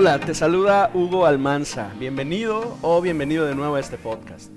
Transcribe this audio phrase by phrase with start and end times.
[0.00, 1.92] Hola, te saluda Hugo Almanza.
[1.98, 4.50] Bienvenido o bienvenido de nuevo a este podcast.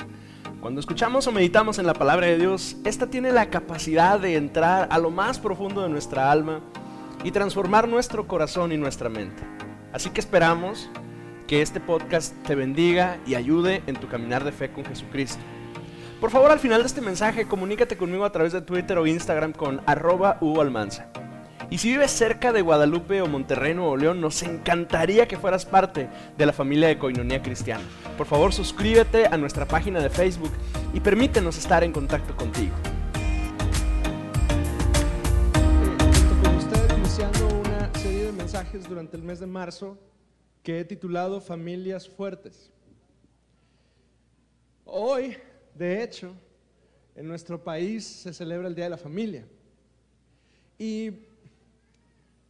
[0.61, 4.87] Cuando escuchamos o meditamos en la palabra de Dios, esta tiene la capacidad de entrar
[4.89, 6.61] a lo más profundo de nuestra alma
[7.25, 9.43] y transformar nuestro corazón y nuestra mente.
[9.91, 10.89] Así que esperamos
[11.45, 15.43] que este podcast te bendiga y ayude en tu caminar de fe con Jesucristo.
[16.21, 19.51] Por favor, al final de este mensaje, comunícate conmigo a través de Twitter o Instagram
[19.51, 21.09] con arroba Hugo Almanza.
[21.73, 26.07] Y si vives cerca de Guadalupe o Monterrey, Nuevo León, nos encantaría que fueras parte
[26.37, 27.83] de la familia de Coinonía Cristiana.
[28.15, 30.51] Por favor, suscríbete a nuestra página de Facebook
[30.93, 32.75] y permítenos estar en contacto contigo.
[36.43, 39.97] Con ustedes iniciando una serie de mensajes durante el mes de marzo
[40.61, 42.69] que he titulado Familias Fuertes.
[44.85, 45.37] Hoy,
[45.73, 46.35] de hecho,
[47.15, 49.43] en nuestro país se celebra el Día de la Familia.
[50.77, 51.32] Y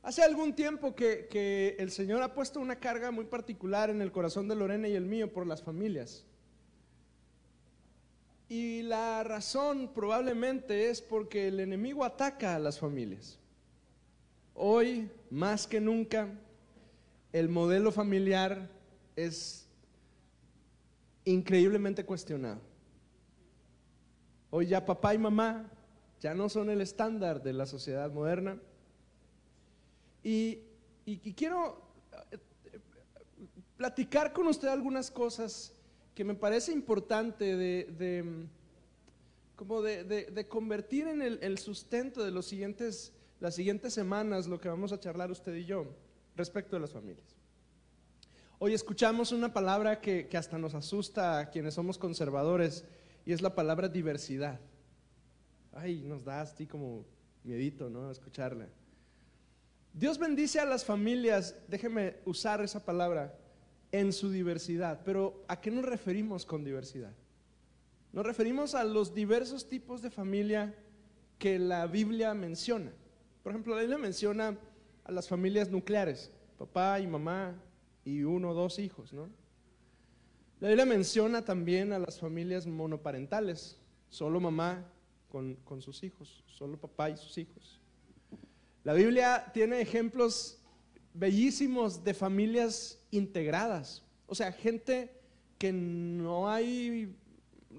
[0.03, 4.12] hace algún tiempo que, que el Señor ha puesto una carga muy particular en el
[4.12, 6.26] corazón de Lorena y el mío por las familias.
[8.49, 13.40] Y la razón probablemente es porque el enemigo ataca a las familias.
[14.54, 16.29] Hoy, más que nunca,
[17.31, 18.70] el modelo familiar
[19.15, 19.68] es
[21.26, 22.62] increíblemente cuestionado.
[24.51, 25.71] Hoy ya papá y mamá
[26.20, 28.59] ya no son el estándar de la sociedad moderna.
[30.24, 30.60] Y,
[31.35, 31.82] quiero
[32.32, 32.38] eh,
[33.76, 35.74] platicar con usted algunas cosas
[36.15, 38.48] que me parece importante de,
[39.55, 44.91] como de, convertir en el, sustento de los siguientes, las siguientes semanas lo que vamos
[44.93, 45.88] a charlar usted y yo
[46.35, 47.35] respecto de las familias.
[48.60, 52.85] Hoy escuchamos una palabra que, que hasta nos asusta a quienes somos conservadores
[53.26, 54.62] y es la palabra diversidad.
[55.74, 57.04] Ay, nos da así como
[57.43, 58.10] miedito, ¿no?
[58.10, 58.70] Escucharla.
[59.94, 63.38] Dios bendice a las familias, déjeme usar esa palabra,
[63.91, 65.02] en su diversidad.
[65.06, 67.14] Pero ¿a qué nos referimos con diversidad?
[68.12, 70.76] Nos referimos a los diversos tipos de familia
[71.38, 72.92] que la Biblia menciona.
[73.44, 74.58] Por ejemplo, la Biblia menciona
[75.03, 77.53] a las familias nucleares, papá y mamá
[78.03, 79.30] y uno o dos hijos, ¿no?
[80.59, 83.78] La Biblia menciona también a las familias monoparentales,
[84.09, 84.90] solo mamá
[85.30, 87.83] con, con sus hijos, solo papá y sus hijos.
[88.84, 90.60] La Biblia tiene ejemplos
[91.14, 95.12] bellísimos de familias integradas, o sea, gente
[95.58, 97.16] que no hay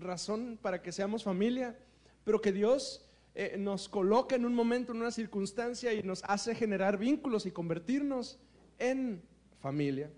[0.00, 1.78] razón para que seamos familia,
[2.24, 3.04] pero que Dios
[3.34, 7.50] eh, nos coloca en un momento, en una circunstancia y nos hace generar vínculos y
[7.50, 8.38] convertirnos
[8.78, 9.22] en
[9.60, 10.10] familia.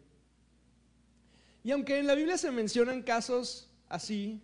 [1.64, 4.40] Y aunque en la Biblia se mencionan casos así,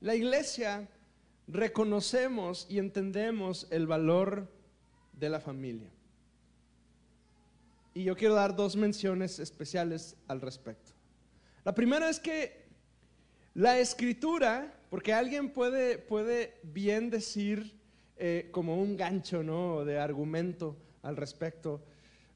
[0.00, 0.88] la iglesia
[1.48, 4.48] reconocemos y entendemos el valor
[5.22, 5.88] de la familia.
[7.94, 10.90] Y yo quiero dar dos menciones especiales al respecto.
[11.64, 12.64] La primera es que
[13.54, 17.72] la escritura, porque alguien puede, puede bien decir
[18.16, 19.84] eh, como un gancho ¿no?
[19.84, 21.80] de argumento al respecto,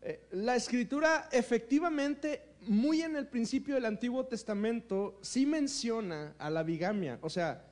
[0.01, 6.63] eh, la escritura efectivamente, muy en el principio del Antiguo Testamento, sí menciona a la
[6.63, 7.66] bigamia, o sea,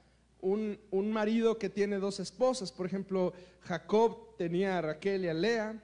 [0.44, 3.32] un, un marido que tiene dos esposas, por ejemplo,
[3.62, 5.82] Jacob tenía a Raquel y a Lea,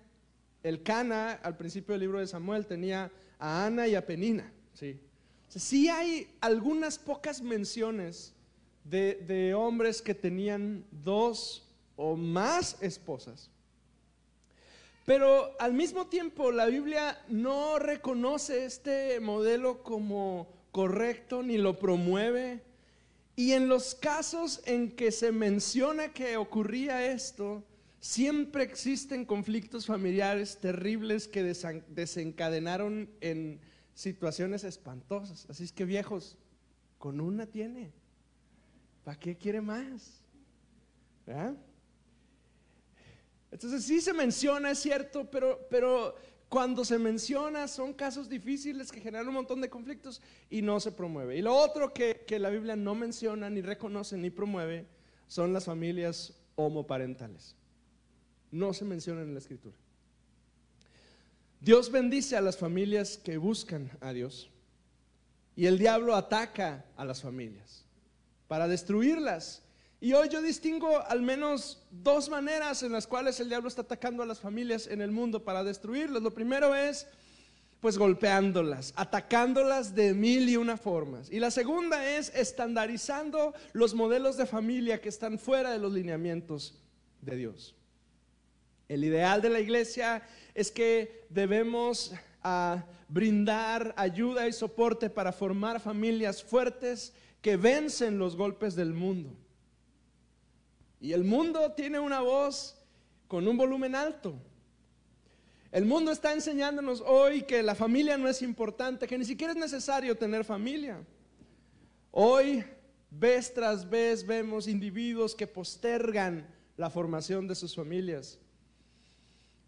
[0.63, 5.01] el Cana al principio del libro de Samuel tenía a Ana y a Penina, ¿sí?
[5.49, 8.35] Sí hay algunas pocas menciones
[8.85, 11.67] de, de hombres que tenían dos
[11.97, 13.51] o más esposas.
[15.07, 22.63] Pero al mismo tiempo la Biblia no reconoce este modelo como correcto ni lo promueve.
[23.41, 27.65] Y en los casos en que se menciona que ocurría esto,
[27.99, 33.59] siempre existen conflictos familiares terribles que desencadenaron en
[33.95, 35.47] situaciones espantosas.
[35.49, 36.37] Así es que viejos,
[36.99, 37.95] con una tiene.
[39.05, 40.21] ¿Para qué quiere más?
[41.27, 41.57] ¿Verdad?
[43.51, 46.15] Entonces sí se menciona, es cierto, pero, pero
[46.51, 50.21] cuando se menciona son casos difíciles que generan un montón de conflictos
[50.51, 51.39] y no se promueve.
[51.39, 54.85] Y lo otro que, que la Biblia no menciona, ni reconoce, ni promueve,
[55.29, 57.55] son las familias homoparentales.
[58.51, 59.77] No se mencionan en la escritura.
[61.61, 64.51] Dios bendice a las familias que buscan a Dios
[65.55, 67.85] y el diablo ataca a las familias
[68.49, 69.63] para destruirlas.
[70.01, 74.23] Y hoy yo distingo al menos dos maneras en las cuales el diablo está atacando
[74.23, 76.23] a las familias en el mundo para destruirlas.
[76.23, 77.07] Lo primero es
[77.81, 81.31] pues golpeándolas, atacándolas de mil y una formas.
[81.31, 86.79] Y la segunda es estandarizando los modelos de familia que están fuera de los lineamientos
[87.21, 87.75] de Dios.
[88.89, 90.23] El ideal de la iglesia
[90.55, 92.13] es que debemos
[92.43, 97.13] a brindar ayuda y soporte para formar familias fuertes
[97.43, 99.37] que vencen los golpes del mundo.
[101.01, 102.77] Y el mundo tiene una voz
[103.27, 104.35] con un volumen alto.
[105.73, 109.59] El mundo está enseñándonos hoy que la familia no es importante, que ni siquiera es
[109.59, 111.03] necesario tener familia.
[112.11, 112.65] Hoy,
[113.11, 118.39] vez tras vez, vemos individuos que postergan la formación de sus familias.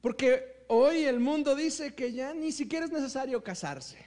[0.01, 4.05] Porque hoy el mundo dice que ya ni siquiera es necesario casarse.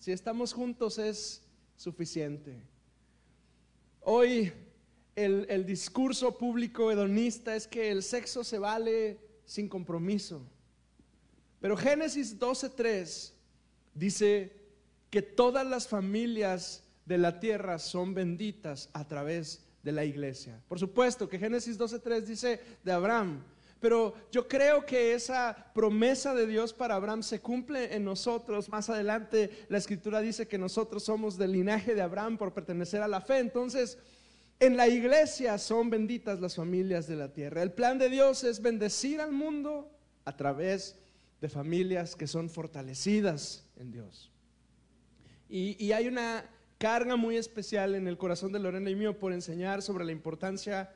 [0.00, 1.46] Si estamos juntos es
[1.76, 2.60] suficiente.
[4.00, 4.52] Hoy
[5.14, 10.46] el, discurso público hedonista es que el sexo se vale sin compromiso.
[11.60, 13.32] Pero Génesis 12.3
[13.94, 14.52] dice
[15.10, 20.60] que todas las familias de la tierra son benditas a través de la iglesia.
[20.68, 23.42] Por supuesto que Génesis 12.3 dice de Abraham,
[23.82, 28.68] pero yo creo que esa promesa de Dios para Abraham se cumple en nosotros.
[28.68, 33.08] Más adelante la escritura dice que nosotros somos del linaje de Abraham por pertenecer a
[33.08, 33.38] la fe.
[33.38, 33.98] Entonces,
[34.62, 37.64] en la iglesia son benditas las familias de la tierra.
[37.64, 39.90] El plan de Dios es bendecir al mundo
[40.24, 40.96] a través
[41.40, 44.30] de familias que son fortalecidas en Dios.
[45.48, 46.48] Y, hay una
[46.78, 50.92] carga muy especial en el corazón de Lorena y mío por enseñar sobre la importancia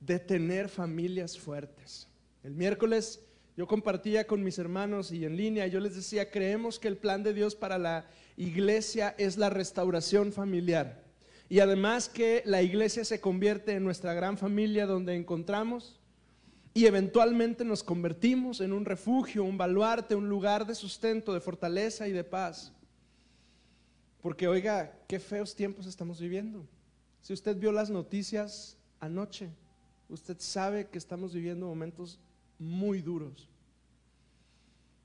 [0.00, 2.08] de tener familias fuertes.
[2.44, 3.22] El miércoles
[3.56, 7.22] yo compartía con mis hermanos y en línea, yo les decía, creemos que el plan
[7.22, 8.04] de Dios para la
[8.36, 11.07] iglesia es la restauración familiar.
[11.48, 15.98] Y además que la iglesia se convierte en nuestra gran familia donde encontramos
[16.74, 22.06] y eventualmente nos convertimos en un refugio, un baluarte, un lugar de sustento, de fortaleza
[22.06, 22.72] y de paz.
[24.20, 26.66] Porque oiga, qué feos tiempos estamos viviendo.
[27.22, 29.48] Si usted vio las noticias anoche,
[30.08, 32.20] usted sabe que estamos viviendo momentos
[32.58, 33.48] muy duros.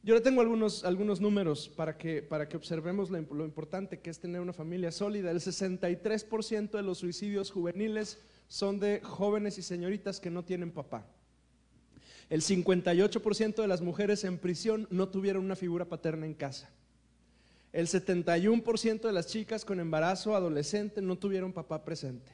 [0.06, 4.10] Yo le tengo algunos, algunos números para que, para que observemos lo, lo importante que
[4.10, 5.32] es tener una familia sólida.
[5.32, 8.20] El 63% de los suicidios juveniles
[8.50, 11.08] son de jóvenes y señoritas que no tienen papá.
[12.30, 16.70] El 58% de las mujeres en prisión no tuvieron una figura paterna en casa.
[17.72, 22.32] El 71% de las chicas con embarazo adolescente no tuvieron papá presente.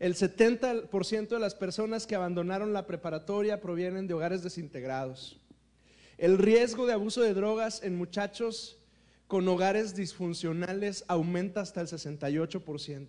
[0.00, 5.38] El 70% de las personas que abandonaron la preparatoria provienen de hogares desintegrados.
[6.22, 8.78] El riesgo de abuso de drogas en muchachos
[9.26, 13.08] con hogares disfuncionales aumenta hasta el 68%.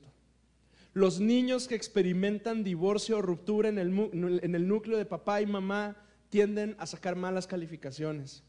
[0.94, 5.96] Los niños que experimentan divorcio o ruptura en el, núcleo de papá y mamá
[6.30, 8.42] tienden a sacar malas calificaciones.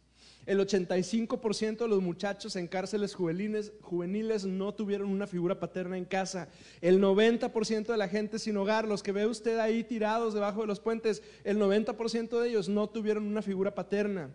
[0.47, 6.07] El 85% de los muchachos en cárceles juveniles, juveniles, no tuvieron una figura paterna en
[6.07, 6.49] casa.
[6.81, 10.69] El 90% de la gente sin hogar, los que ve usted ahí tirados debajo de
[10.69, 14.31] los puentes, el 90% de ellos no tuvieron una figura paterna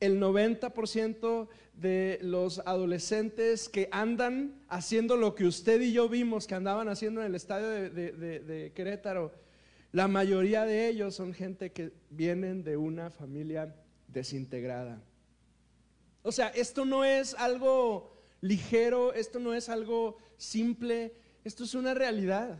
[0.00, 6.54] el 90% de los adolescentes que andan haciendo lo que usted y yo vimos que
[6.54, 9.32] andaban haciendo en el estadio de, Querétaro,
[9.92, 13.74] la mayoría de ellos son gente que vienen de una familia
[14.06, 15.02] desintegrada.
[16.22, 21.14] O sea, esto no es algo ligero, esto no es algo simple,
[21.44, 22.58] esto es una realidad.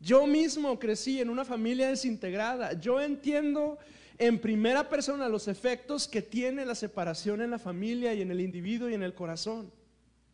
[0.00, 2.72] Yo mismo crecí en una familia desintegrada.
[2.74, 3.78] Yo entiendo
[4.20, 8.42] en primera persona los efectos que tiene la separación en la familia y en el
[8.42, 9.72] individuo y en el corazón.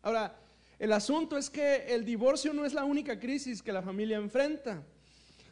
[0.01, 0.37] Ahora,
[0.77, 4.83] el asunto es que el divorcio no es la única crisis que la familia enfrenta.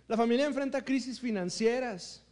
[0.09, 2.23] La familia enfrenta crisis financieras.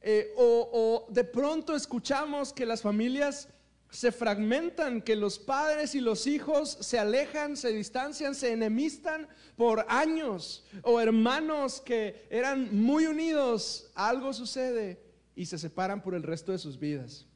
[0.00, 0.70] Eh, o,
[1.08, 3.48] o de pronto escuchamos que las familias
[3.90, 9.26] se fragmentan, que los padres y los hijos se alejan, se distancian, se enemistan
[9.56, 15.03] por años, o hermanos que eran muy unidos, algo sucede
[15.36, 17.26] y se separan por el resto de sus vidas.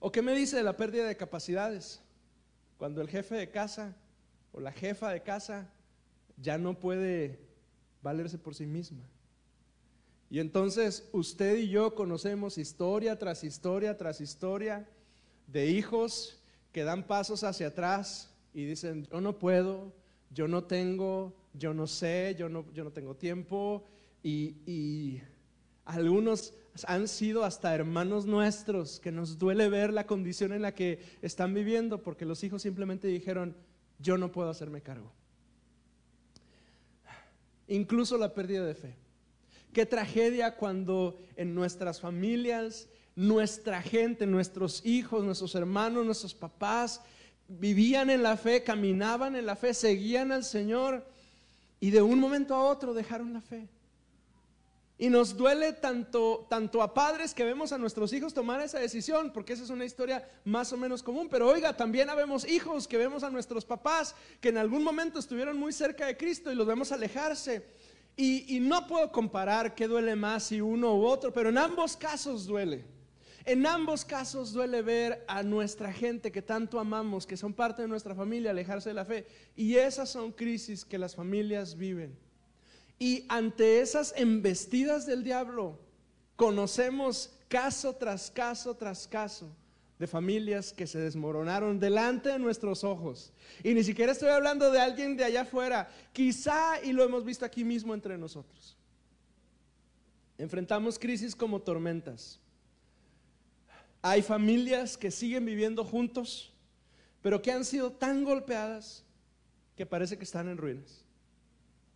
[0.00, 2.00] ¿O qué me dice de la pérdida de capacidades?
[2.76, 3.96] Cuando el jefe de casa
[4.52, 5.68] o la jefa de casa
[6.36, 7.38] ya no puede
[8.02, 9.04] valerse por sí misma.
[10.30, 14.86] Y entonces usted y yo conocemos historia tras historia tras historia
[15.46, 16.40] de hijos
[16.72, 19.92] que dan pasos hacia atrás y dicen, yo no puedo,
[20.30, 23.84] yo no tengo, yo no sé, yo no, yo no tengo tiempo
[24.22, 25.20] y
[25.88, 26.52] algunos
[26.86, 31.54] han sido hasta hermanos nuestros que nos duele ver la condición en la que están
[31.54, 33.56] viviendo porque los hijos simplemente dijeron,
[33.98, 35.10] yo no puedo hacerme cargo.
[37.66, 38.96] Incluso la pérdida de fe.
[39.72, 47.00] Qué tragedia cuando en nuestras familias, nuestra gente, nuestros hijos, nuestros hermanos, nuestros papás
[47.48, 51.06] vivían en la fe, caminaban en la fe, seguían al Señor
[51.80, 53.68] y de un momento a otro dejaron la fe.
[55.00, 59.32] Y nos duele tanto, tanto a padres que vemos a nuestros hijos tomar esa decisión,
[59.32, 61.28] porque esa es una historia más o menos común.
[61.30, 65.56] Pero oiga, también habemos hijos que vemos a nuestros papás que en algún momento estuvieron
[65.56, 67.64] muy cerca de Cristo y los vemos alejarse.
[68.16, 71.96] Y, y no puedo comparar qué duele más si uno u otro, pero en ambos
[71.96, 72.84] casos duele.
[73.44, 77.88] En ambos casos duele ver a nuestra gente que tanto amamos, que son parte de
[77.88, 79.26] nuestra familia, alejarse de la fe.
[79.54, 82.18] Y esas son crisis que las familias viven.
[82.98, 85.78] Y ante esas embestidas del diablo,
[86.36, 89.48] conocemos caso tras caso tras caso
[89.98, 93.32] de familias que se desmoronaron delante de nuestros ojos.
[93.64, 97.44] Y ni siquiera estoy hablando de alguien de allá afuera, quizá y lo hemos visto
[97.44, 98.76] aquí mismo entre nosotros.
[100.36, 102.38] Enfrentamos crisis como tormentas.
[104.00, 106.52] Hay familias que siguen viviendo juntos,
[107.20, 109.04] pero que han sido tan golpeadas
[109.76, 111.04] que parece que están en ruinas.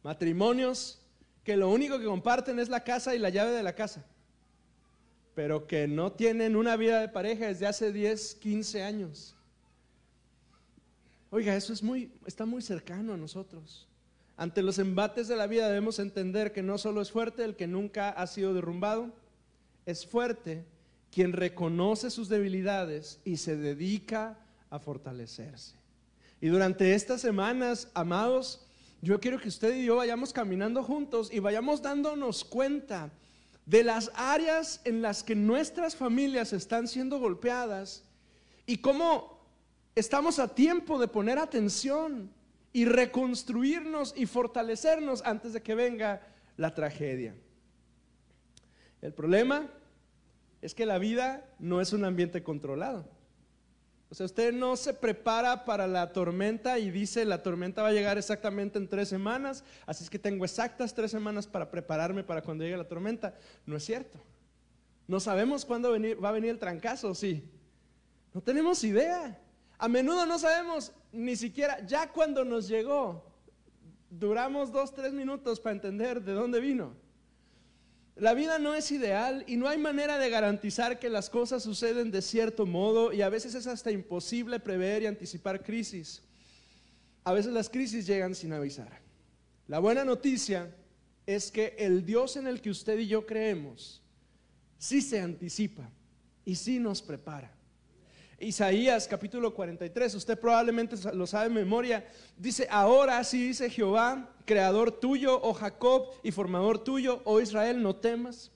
[0.02, 1.00] Matrimonios
[1.44, 4.04] que lo único que comparten es la casa y la llave de la casa,
[5.34, 9.34] pero que no tienen una vida de pareja desde hace 10, 15 años.
[11.30, 13.88] Oiga, eso es muy, está muy cercano a nosotros.
[14.36, 17.66] Ante los embates de la vida debemos entender que no solo es fuerte el que
[17.66, 19.12] nunca ha sido derrumbado,
[19.86, 20.64] es fuerte
[21.10, 24.38] quien reconoce sus debilidades y se dedica
[24.70, 25.74] a fortalecerse.
[26.40, 28.66] Y durante estas semanas, amados,
[29.02, 33.10] yo quiero que usted y yo vayamos caminando juntos y vayamos dándonos cuenta
[33.66, 38.04] de las áreas en las que nuestras familias están siendo golpeadas
[38.64, 39.44] y cómo
[39.96, 42.32] estamos a tiempo de poner atención
[42.72, 46.24] y reconstruirnos y fortalecernos antes de que venga
[46.56, 47.34] la tragedia.
[49.00, 49.68] El problema
[50.62, 53.10] es que la vida no es un ambiente controlado.
[54.12, 57.92] O sea, usted no se prepara para la tormenta y dice la tormenta va a
[57.92, 62.42] llegar exactamente en tres semanas, así es que tengo exactas tres semanas para prepararme para
[62.42, 63.34] cuando llegue la tormenta.
[63.64, 64.18] No es cierto.
[65.08, 67.42] No sabemos cuándo va a venir el trancazo, sí.
[68.34, 69.40] No tenemos idea.
[69.78, 73.24] A menudo no sabemos ni siquiera, ya cuando nos llegó,
[74.10, 76.92] duramos dos, tres minutos para entender de dónde vino.
[78.22, 82.12] La vida no es ideal y no hay manera de garantizar que las cosas suceden
[82.12, 86.22] de cierto modo y a veces es hasta imposible prever y anticipar crisis.
[87.24, 89.00] A veces las crisis llegan sin avisar.
[89.66, 90.72] La buena noticia
[91.26, 94.00] es que el Dios en el que usted y yo creemos
[94.78, 95.90] sí se anticipa
[96.44, 97.52] y sí nos prepara.
[98.42, 102.04] Isaías capítulo 43, usted probablemente lo sabe en memoria,
[102.36, 107.96] dice, ahora sí dice Jehová, creador tuyo, oh Jacob, y formador tuyo, oh Israel, no
[107.96, 108.50] temas,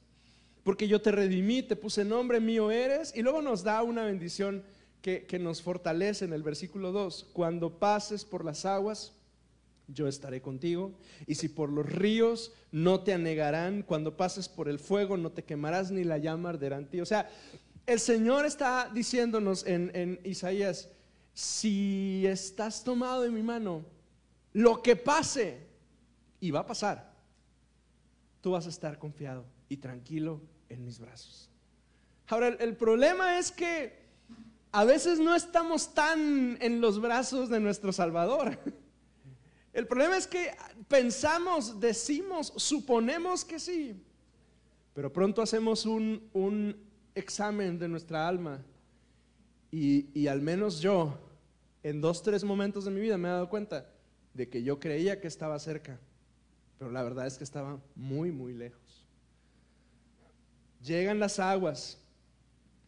[0.64, 4.64] porque yo te redimí, te puse nombre, mío eres, y luego nos da una bendición
[5.02, 9.12] que, que nos fortalece en el versículo 2, cuando pases por las aguas,
[9.88, 10.93] yo estaré contigo.
[11.28, 15.45] Y si por los ríos no te anegarán, cuando pases por el fuego no te
[15.45, 17.00] quemarás ni la llama arderá en ti.
[17.00, 17.31] O sea,
[17.87, 20.90] el Señor está diciéndonos en, Isaías,
[21.33, 23.85] si estás tomado de mi mano,
[24.52, 25.66] lo que pase,
[26.40, 27.12] y va a pasar,
[28.40, 31.49] tú vas a estar confiado y tranquilo en mis brazos.
[32.26, 34.07] Ahora, el, el problema es que
[34.73, 38.59] a veces no estamos tan en los brazos de nuestro Salvador.
[39.73, 40.57] El problema es que
[40.88, 44.02] pensamos, decimos, suponemos que sí,
[44.95, 46.86] pero pronto hacemos un, un
[47.16, 48.62] examen de nuestra alma
[49.73, 51.18] y, al menos yo,
[51.82, 53.90] en dos, tres momentos de mi vida me he dado cuenta
[54.32, 55.99] de que yo creía que estaba cerca,
[56.78, 59.04] pero la verdad es que estaba muy, muy lejos.
[60.82, 61.99] Llegan las aguas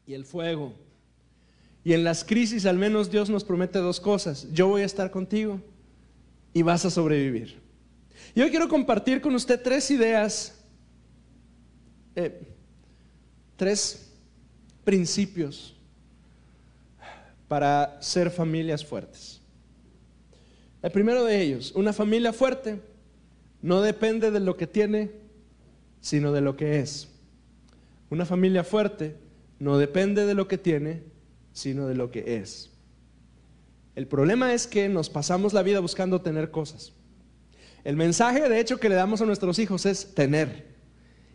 [0.06, 0.74] y el fuego.
[1.84, 4.46] Y en las crisis al menos Dios nos promete dos cosas.
[4.52, 5.60] Yo voy a estar contigo
[6.52, 7.60] y vas a sobrevivir.
[8.34, 10.64] Yo quiero compartir con usted tres ideas,
[12.14, 12.54] eh,
[13.56, 14.07] tres
[14.88, 15.76] principios
[17.46, 19.42] para ser familias fuertes.
[20.80, 22.80] El primero de ellos, una familia fuerte
[23.60, 25.10] no depende de lo que tiene,
[26.00, 27.10] sino de lo que es.
[28.08, 29.14] Una familia fuerte
[29.58, 31.02] no depende de lo que tiene,
[31.52, 32.70] sino de lo que es.
[33.94, 36.94] El problema es que nos pasamos la vida buscando tener cosas.
[37.84, 40.64] El mensaje, de hecho, que le damos a nuestros hijos es tener.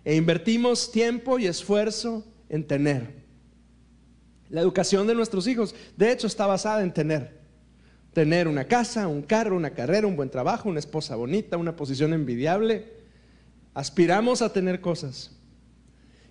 [0.03, 3.22] E invertimos tiempo y esfuerzo en tener.
[4.53, 7.41] La educación de nuestros hijos, de hecho, está basada en tener.
[8.13, 12.13] Tener una casa, un carro, una carrera, un buen trabajo, una esposa bonita, una posición
[12.13, 12.93] envidiable.
[13.73, 15.35] Aspiramos a tener cosas.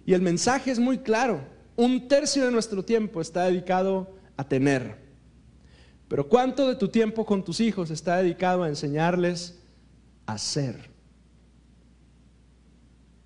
[0.06, 1.44] Y el mensaje es muy claro.
[1.76, 4.96] Un tercio de nuestro tiempo está dedicado a tener.
[6.08, 9.60] Pero ¿cuánto de tu tiempo con tus hijos está dedicado a enseñarles
[10.26, 10.92] a ser?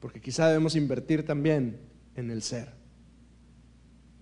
[0.07, 1.81] porque quizá debemos invertir también
[2.15, 2.69] en el ser.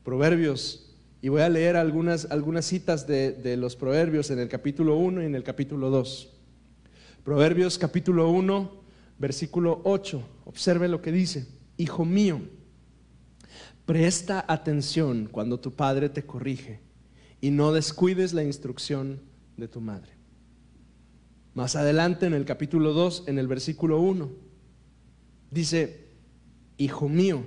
[0.04, 4.96] Proverbios, y voy a leer algunas, algunas citas de, de los proverbios en el capítulo
[4.96, 6.30] 1 y en el capítulo 2.
[7.24, 8.70] Proverbios capítulo 1,
[9.18, 10.22] versículo 8.
[10.44, 11.46] Observe lo que dice.
[11.78, 12.42] Hijo mío,
[13.86, 16.80] presta atención cuando tu padre te corrige
[17.40, 19.22] y no descuides la instrucción
[19.56, 20.12] de tu madre.
[21.54, 24.30] Más adelante en el capítulo 2, en el versículo 1,
[25.50, 26.08] dice,
[26.76, 27.44] Hijo mío,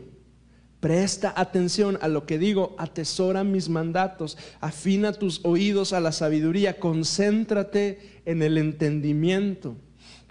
[0.88, 6.80] presta atención a lo que digo, atesora mis mandatos, afina tus oídos a la sabiduría,
[6.80, 9.76] concéntrate en el entendimiento,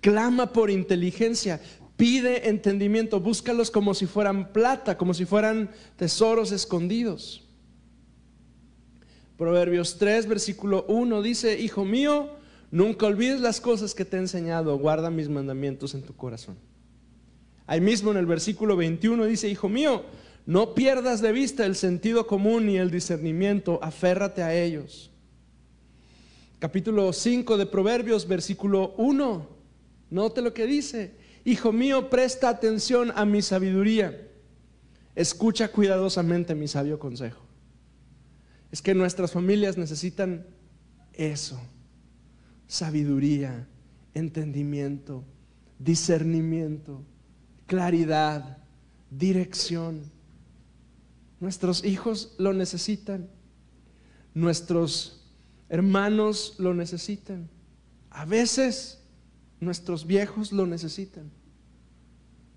[0.00, 1.60] clama por inteligencia,
[1.98, 7.44] pide entendimiento, búscalos como si fueran plata, como si fueran tesoros escondidos.
[9.36, 12.30] Proverbios 3, versículo 1 dice, Hijo mío,
[12.70, 16.56] Nunca olvides las cosas que te he enseñado, guarda mis mandamientos en tu corazón.
[17.66, 20.02] Ahí mismo en el versículo 21 dice, Hijo mío,
[20.46, 25.10] no pierdas de vista el sentido común y el discernimiento, aférrate a ellos.
[26.58, 29.48] Capítulo 5 de Proverbios, versículo 1,
[30.10, 34.28] note lo que dice, Hijo mío, presta atención a mi sabiduría,
[35.14, 37.42] escucha cuidadosamente mi sabio consejo.
[38.72, 40.46] Es que nuestras familias necesitan
[41.12, 41.60] eso
[42.66, 43.68] sabiduría,
[44.14, 45.24] entendimiento,
[45.78, 47.04] discernimiento,
[47.66, 48.58] claridad,
[49.10, 50.10] dirección.
[51.46, 53.28] Nuestros hijos lo necesitan,
[54.34, 55.30] nuestros
[55.68, 57.48] hermanos lo necesitan,
[58.10, 59.00] a veces
[59.60, 61.30] nuestros viejos lo necesitan,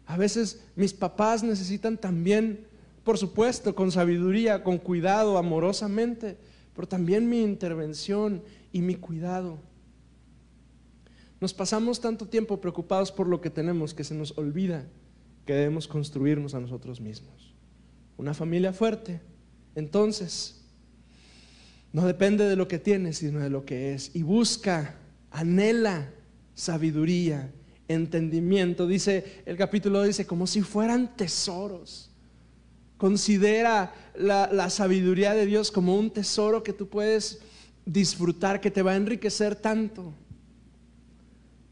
[0.08, 2.66] a veces mis papás necesitan también,
[3.04, 6.40] por supuesto, con sabiduría, con cuidado, amorosamente,
[6.76, 8.42] pero también mi intervención
[8.72, 9.60] y mi cuidado.
[11.40, 14.88] Nos pasamos tanto tiempo preocupados por lo que tenemos que se nos olvida
[15.46, 17.49] que debemos construirnos a nosotros mismos.
[18.20, 19.22] Una familia fuerte,
[19.76, 20.60] entonces,
[21.94, 24.14] no depende de lo que tienes, sino de lo que es.
[24.14, 24.98] Y busca,
[25.32, 26.12] anhela
[26.54, 27.50] sabiduría,
[27.88, 28.88] entendimiento.
[28.88, 32.12] Dice, el capítulo dice, como si fueran tesoros.
[32.98, 37.40] Considera la, la sabiduría de Dios como un tesoro que tú puedes
[37.86, 40.14] disfrutar, que te va a enriquecer tanto.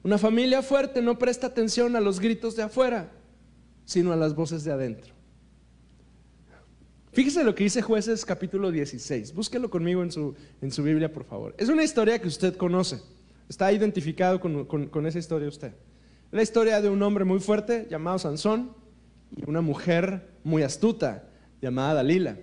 [0.02, 3.12] Una familia fuerte no presta atención a los gritos de afuera,
[3.84, 5.17] sino a las voces de adentro.
[7.18, 9.34] Fíjese lo que dice jueces capítulo 16.
[9.34, 11.56] Búsquelo conmigo en su, en su Biblia, por favor.
[11.58, 13.02] Es una historia que usted conoce.
[13.50, 15.74] Está identificado con, con esa historia usted.
[16.30, 18.72] La historia de un hombre muy fuerte llamado Sansón
[19.36, 21.28] y una mujer muy astuta
[21.60, 22.38] llamada Dalila.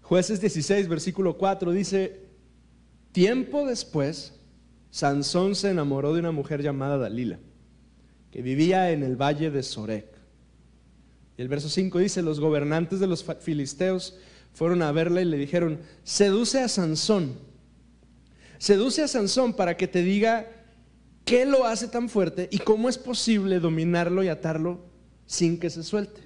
[0.00, 2.30] Jueces 16, versículo 4 dice,
[3.12, 4.40] Tiempo después,
[4.90, 7.40] Sansón se enamoró de una mujer llamada Dalila,
[8.30, 10.15] que vivía en el valle de Sorek.
[11.38, 14.18] Y el verso 5 dice, los gobernantes de los filisteos
[14.52, 17.38] fueron a verla y le dijeron, seduce a Sansón,
[18.58, 20.48] seduce a Sansón para que te diga
[21.26, 24.86] qué lo hace tan fuerte y cómo es posible dominarlo y atarlo
[25.26, 26.22] sin que se suelte.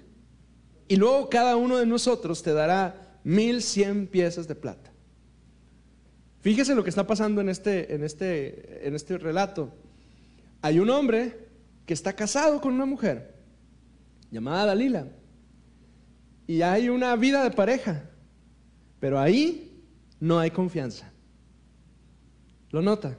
[0.87, 4.93] Y luego cada uno de nosotros te dará mil cien piezas de plata.
[6.41, 9.73] Fíjese lo que está pasando en este, en este, en este relato.
[10.63, 11.49] Hay un hombre
[11.85, 13.30] que está casado con una mujer
[14.31, 15.09] llamada Dalila.
[16.47, 18.11] Y hay una vida de pareja.
[18.99, 19.83] Pero ahí
[20.19, 21.11] no hay confianza.
[22.71, 23.17] ¿Lo nota?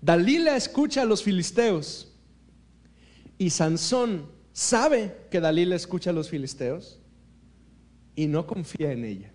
[0.00, 2.12] Dalila escucha a los filisteos.
[3.38, 7.00] Y Sansón sabe que Dalila escucha a los filisteos
[8.16, 9.32] y no confía en ella.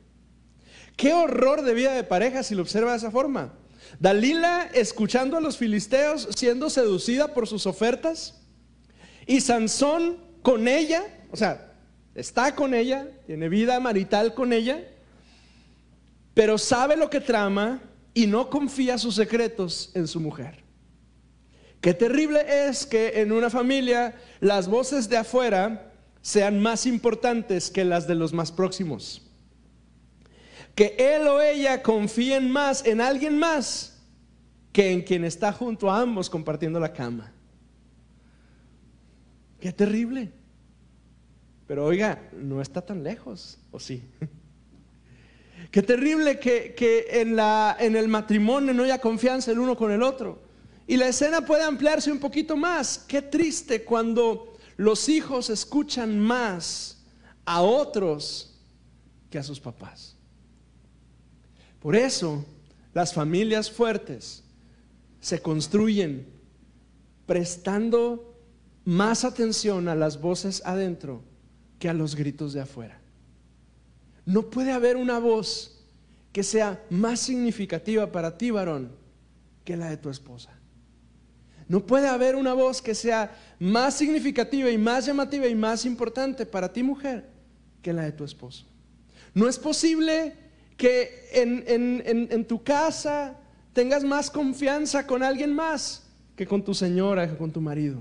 [0.97, 3.53] Qué horror de vida de pareja si lo observa de esa forma.
[3.99, 8.41] Dalila escuchando a los filisteos siendo seducida por sus ofertas
[9.25, 11.73] y Sansón con ella, o sea,
[12.13, 14.83] está con ella, tiene vida marital con ella,
[16.35, 17.81] pero sabe lo que trama
[18.13, 20.61] y no confía sus secretos en su mujer.
[21.81, 27.83] Qué terrible es que en una familia las voces de afuera sean más importantes que
[27.83, 29.23] las de los más próximos
[30.75, 34.01] que él o ella confíen más en alguien más
[34.71, 37.31] que en quien está junto a ambos compartiendo la cama.
[39.63, 40.29] Qué terrible.
[41.67, 44.03] Pero oiga, no está tan lejos, ¿o sí?
[45.71, 50.03] Qué terrible que, en, la, en el matrimonio no haya confianza el uno con el
[50.03, 50.41] otro.
[50.85, 53.05] Y la escena puede ampliarse un poquito más.
[53.07, 57.01] Qué triste cuando los hijos escuchan más
[57.45, 58.59] a otros
[59.29, 60.17] que a sus papás.
[61.79, 62.43] Por eso
[62.93, 64.43] las familias fuertes
[65.21, 66.27] se construyen
[67.25, 68.32] prestando
[68.85, 71.23] más atención a las voces adentro
[71.79, 72.99] que a los gritos de afuera.
[74.25, 75.83] No puede haber una voz
[76.31, 78.91] que sea más significativa para ti, varón,
[79.63, 80.51] que la de tu esposa.
[81.67, 86.45] No puede haber una voz que sea más significativa y más llamativa y más importante
[86.45, 87.29] para ti, mujer,
[87.81, 88.65] que la de tu esposo.
[89.33, 90.35] No es posible
[90.77, 93.37] que en, tu casa
[93.71, 96.03] tengas más confianza con alguien más
[96.35, 97.99] que con tu señora, con tu marido.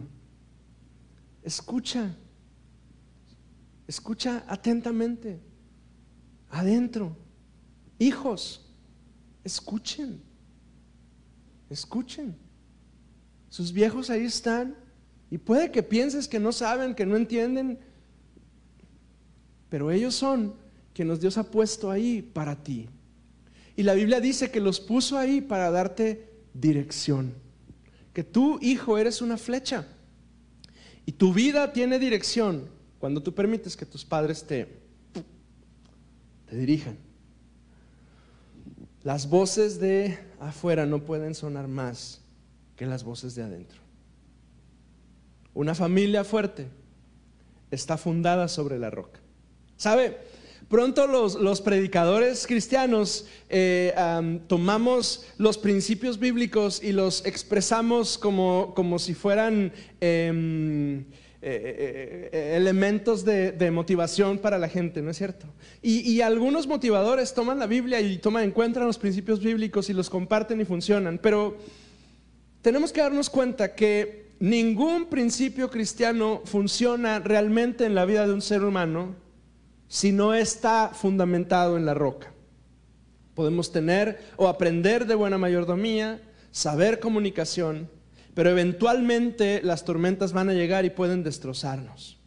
[1.43, 2.17] Escucha,
[3.87, 5.41] escucha atentamente,
[6.51, 7.17] adentro.
[7.99, 8.73] Hijos,
[9.45, 10.23] escuchen,
[11.69, 12.37] escuchen.
[13.49, 14.77] Sus viejos ahí están
[15.31, 17.79] y puede que pienses que no saben, que no entienden,
[19.69, 20.55] pero ellos son
[20.95, 22.89] quienes Dios ha puesto ahí para ti.
[23.75, 27.35] Y la Biblia dice que los puso ahí para darte dirección.
[28.13, 29.87] Que tú, hijo, eres una flecha.
[31.07, 34.69] Y tu vida tiene dirección cuando tú permites que tus padres te,
[36.49, 36.97] te dirijan.
[39.03, 42.21] Las voces de afuera no pueden sonar más
[42.77, 43.81] que las voces de adentro.
[45.55, 46.69] Una familia fuerte
[47.71, 49.21] está fundada sobre la roca.
[49.77, 50.19] ¿Sabe?
[50.73, 53.93] Pronto los, predicadores cristianos eh,
[54.47, 63.23] tomamos los principios bíblicos y los expresamos como, como si fueran em, eh, eh, elementos
[63.23, 65.47] de, motivación para la gente, ¿no es cierto?
[65.83, 70.09] Y, y, algunos motivadores toman la Biblia y toman, encuentran los principios bíblicos y los
[70.09, 71.59] comparten y funcionan, pero
[72.63, 78.41] tenemos que darnos cuenta que ningún principio cristiano funciona realmente en la vida de un
[78.41, 79.21] ser humano
[79.93, 82.33] si no está fundamentado en la roca.
[83.35, 87.91] Podemos tener o aprender de buena mayordomía, saber comunicación,
[88.33, 92.19] pero eventualmente las tormentas van a llegar y pueden destrozarnos.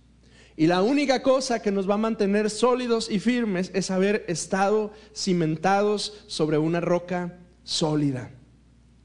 [0.55, 4.91] Y la única cosa que nos va a mantener sólidos y firmes es haber estado
[5.15, 8.29] cimentados sobre una roca sólida.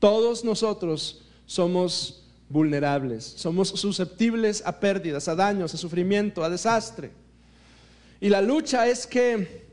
[0.00, 7.19] Todos nosotros somos vulnerables, somos susceptibles a pérdidas, a daños, a sufrimiento, a desastre.
[8.20, 9.64] Y la lucha es que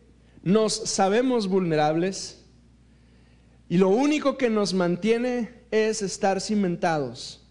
[0.42, 2.46] nos sabemos vulnerables
[3.68, 7.44] y lo único que nos mantiene es estar cimentados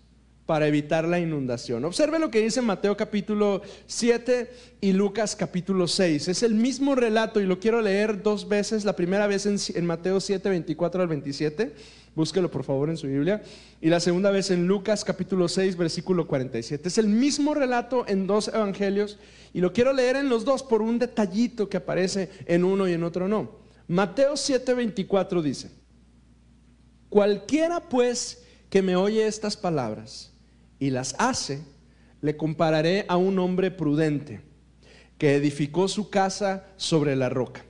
[0.46, 1.85] para evitar la inundación.
[1.85, 6.28] Observe lo que dice Mateo capítulo 7 y Lucas capítulo 6.
[6.28, 8.85] Es el mismo relato y lo quiero leer dos veces.
[8.87, 11.74] La primera vez en, Mateo 7, 24 al 27
[12.16, 13.42] Búsquelo por favor en su Biblia.
[13.79, 16.88] Y la segunda vez en Lucas capítulo 6, versículo 47.
[16.88, 19.18] Es el mismo relato en dos evangelios
[19.52, 22.94] y lo quiero leer en los dos por un detallito que aparece en uno y
[22.94, 23.59] en otro no.
[23.87, 25.70] Mateo 7, 24 dice,
[27.11, 30.33] cualquiera pues que me oye estas palabras
[30.79, 31.61] y las hace,
[32.22, 34.40] le compararé a un hombre prudente
[35.18, 37.62] que edificó su casa sobre la roca.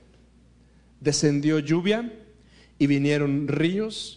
[1.01, 2.13] Descendió lluvia
[2.79, 4.16] y vinieron ríos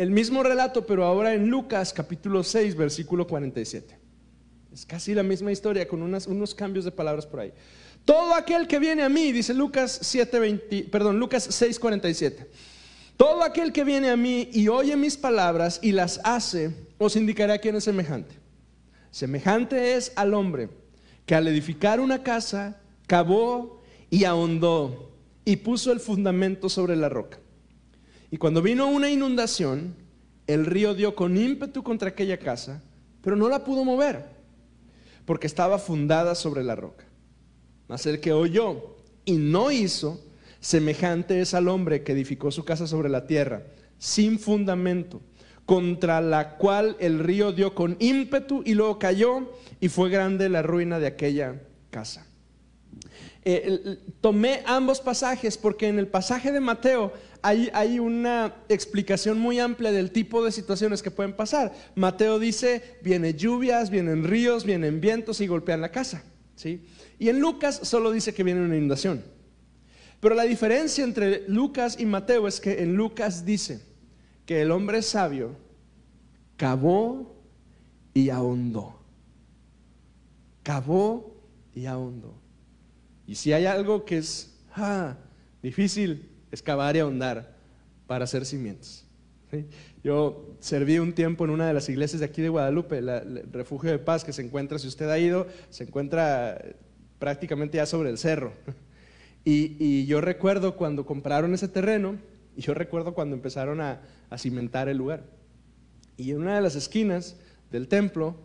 [0.00, 3.98] el mismo relato, pero ahora en Lucas capítulo 6, versículo 47.
[4.72, 7.52] Es casi la misma historia con unos cambios de palabras por ahí.
[8.06, 12.50] Todo aquel que viene a mí, dice Lucas 7, perdón, Lucas 6, 47.
[13.18, 17.58] Todo aquel que viene a mí y oye mis palabras y las hace, os indicará
[17.58, 18.34] quién es semejante.
[19.10, 20.70] Semejante es al hombre
[21.26, 25.12] que al edificar una casa, cavó y ahondó
[25.44, 27.38] y puso el fundamento sobre la roca.
[28.30, 29.94] Y cuando vino una inundación,
[30.46, 32.82] el río dio con ímpetu contra aquella casa,
[33.22, 34.26] pero no la pudo mover,
[35.24, 37.04] porque estaba fundada sobre la roca.
[37.88, 40.20] Mas el que oyó y no hizo,
[40.60, 43.64] semejante es al hombre que edificó su casa sobre la tierra,
[43.98, 45.20] sin fundamento,
[45.66, 50.62] contra la cual el río dio con ímpetu y luego cayó y fue grande la
[50.62, 52.26] ruina de aquella casa.
[53.44, 59.92] Eh, tomé ambos pasajes porque en el pasaje de Mateo hay, una explicación muy amplia
[59.92, 61.72] del tipo de situaciones que pueden pasar.
[61.94, 66.22] Mateo dice, vienen lluvias, vienen ríos, vienen vientos y golpean la casa.
[66.56, 66.84] ¿sí?
[67.18, 69.24] Y en Lucas solo dice que viene una inundación.
[70.20, 73.80] Pero la diferencia entre Lucas y Mateo es que en Lucas dice
[74.44, 75.56] que el hombre sabio
[76.56, 77.42] cavó
[78.12, 79.00] y ahondó.
[80.62, 81.42] Cavó
[81.74, 82.34] y ahondó.
[83.26, 85.16] Y si hay algo que es ah,
[85.62, 87.56] difícil, es cavar y ahondar
[88.06, 89.06] para hacer cimientos.
[90.04, 93.90] Yo serví un tiempo en una de las iglesias de aquí de Guadalupe, el refugio
[93.90, 96.62] de paz que se encuentra, si usted ha ido, se encuentra
[97.18, 98.52] prácticamente ya sobre el cerro.
[99.44, 102.18] Y, yo recuerdo cuando compraron ese terreno,
[102.56, 104.00] y yo recuerdo cuando empezaron a,
[104.36, 105.24] cimentar el lugar.
[106.16, 107.36] Y en una de las esquinas
[107.70, 108.36] del templo,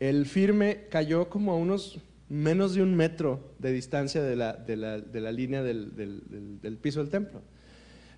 [0.00, 1.98] el firme cayó como a unos
[2.28, 7.42] menos de un metro de distancia de la, línea del, piso del templo.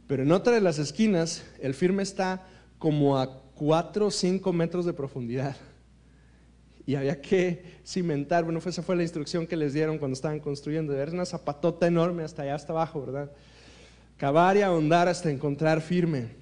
[0.06, 2.46] Pero en otra de las esquinas, el firme está
[2.78, 5.56] como a 4 o 5 metros de profundidad.
[6.86, 10.92] Y había que cimentar, bueno, esa fue la instrucción que les dieron cuando estaban construyendo,
[10.92, 13.32] ver una zapatota enorme hasta allá, hasta abajo, ¿verdad?
[14.16, 16.36] Cavar y ahondar hasta encontrar firme.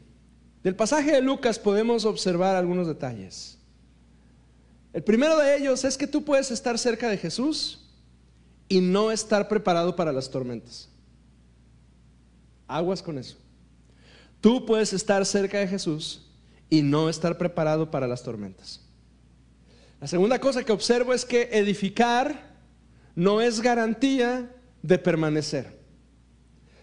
[0.63, 3.59] Del pasaje de Lucas podemos observar algunos detalles.
[4.93, 7.91] El primero de ellos es que tú puedes estar cerca de Jesús
[8.69, 10.91] y no estar preparado para las tormentas.
[12.69, 13.44] Aguas con eso.
[14.45, 16.21] Tú puedes estar cerca de Jesús
[16.69, 18.83] y no estar preparado para las tormentas.
[20.03, 22.55] La segunda cosa que observo es que edificar
[23.15, 25.81] no es garantía de permanecer.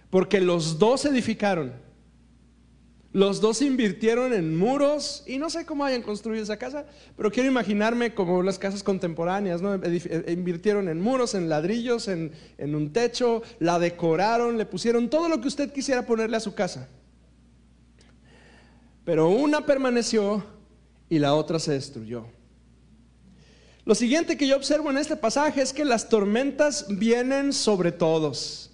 [0.10, 1.74] Porque los dos edificaron.
[3.14, 7.48] Los dos invirtieron en muros y no sé cómo hayan construido esa casa, pero quiero
[7.48, 9.76] imaginarme como las casas contemporáneas, ¿no?
[9.76, 15.30] Eh, invirtieron en muros, en ladrillos, en, en un techo, la decoraron, le pusieron todo
[15.30, 16.90] lo que usted quisiera ponerle a su casa.
[19.04, 20.44] Pero una permaneció
[21.10, 22.26] y la otra se destruyó.
[23.84, 28.72] Lo siguiente que yo observo en este pasaje es que las tormentas vienen sobre todos,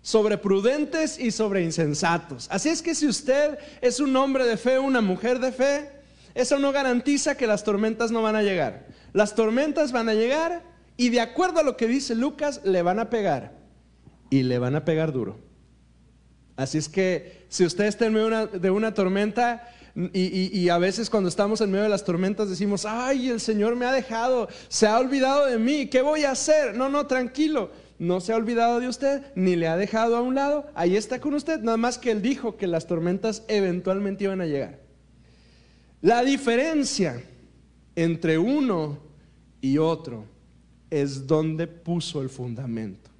[0.00, 2.48] sobre prudentes y sobre insensatos.
[2.50, 5.90] Así es que si usted es un hombre de fe, una mujer de fe,
[6.34, 8.86] eso no garantiza que las tormentas no van a llegar.
[9.12, 10.62] Las tormentas van a llegar
[10.96, 13.52] y de acuerdo a lo que dice Lucas, le van a pegar
[14.30, 15.38] y le van a pegar duro.
[16.56, 19.68] Así es que si usted está en medio de una, tormenta
[20.12, 23.86] y, a veces cuando estamos en medio de las tormentas decimos, ay, el Señor me
[23.86, 26.76] ha dejado, se ha olvidado de mí, ¿qué voy a hacer?
[26.76, 30.34] No, no, tranquilo, no se ha olvidado de usted, ni le ha dejado a un
[30.34, 34.40] lado, ahí está con usted, nada más que Él dijo que las tormentas eventualmente iban
[34.40, 34.80] a llegar.
[36.00, 37.22] La diferencia
[37.96, 38.98] entre uno
[39.60, 40.26] y otro
[40.90, 43.10] es donde puso el fundamento.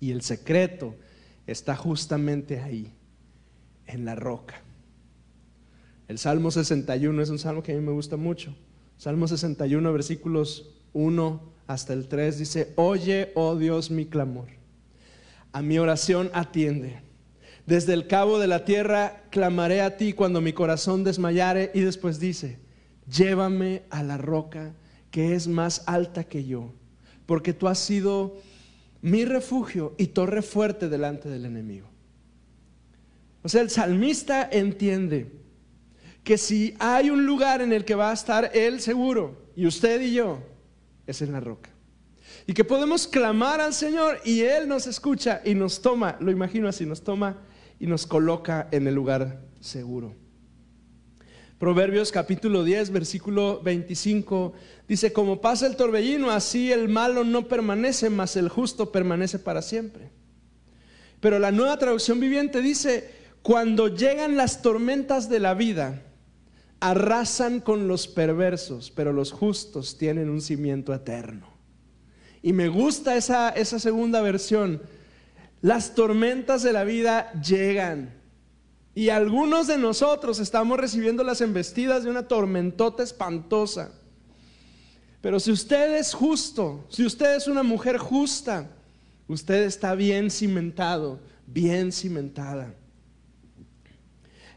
[0.00, 0.94] Y el secreto
[1.46, 2.92] está justamente ahí,
[3.86, 4.60] en la roca.
[6.08, 8.54] El Salmo 61 es un salmo que a mí me gusta mucho.
[8.96, 14.48] Salmo 61, versículos 1 hasta el 3 dice, oye, oh Dios, mi clamor.
[15.52, 17.00] A mi oración atiende.
[17.66, 22.20] Desde el cabo de la tierra clamaré a ti cuando mi corazón desmayare y después
[22.20, 22.58] dice,
[23.10, 24.74] llévame a la roca
[25.10, 26.72] que es más alta que yo,
[27.26, 28.36] porque tú has sido
[29.02, 31.88] mi refugio y torre fuerte delante del enemigo.
[33.42, 35.30] O sea, el salmista entiende
[36.24, 40.00] que si hay un lugar en el que va a estar él seguro, y usted
[40.00, 40.40] y yo,
[41.06, 41.70] es en la roca.
[42.46, 46.68] Y que podemos clamar al Señor y Él nos escucha y nos toma, lo imagino
[46.68, 47.38] así, nos toma
[47.80, 50.14] y nos coloca en el lugar seguro.
[51.58, 54.52] Proverbios capítulo 10, versículo 25
[54.86, 59.62] dice, como pasa el torbellino, así el malo no permanece, mas el justo permanece para
[59.62, 60.10] siempre.
[61.20, 66.02] Pero la nueva traducción viviente dice, cuando llegan las tormentas de la vida,
[66.80, 71.46] arrasan con los perversos, pero los justos tienen un cimiento eterno.
[72.42, 74.82] Y me gusta esa, esa segunda versión.
[75.62, 78.14] Las tormentas de la vida llegan
[78.96, 83.92] y algunos de nosotros estamos recibiendo las embestidas de una tormentota espantosa.
[85.20, 88.70] Pero si usted es justo, si usted es una mujer justa,
[89.28, 92.72] usted está bien cimentado, bien cimentada.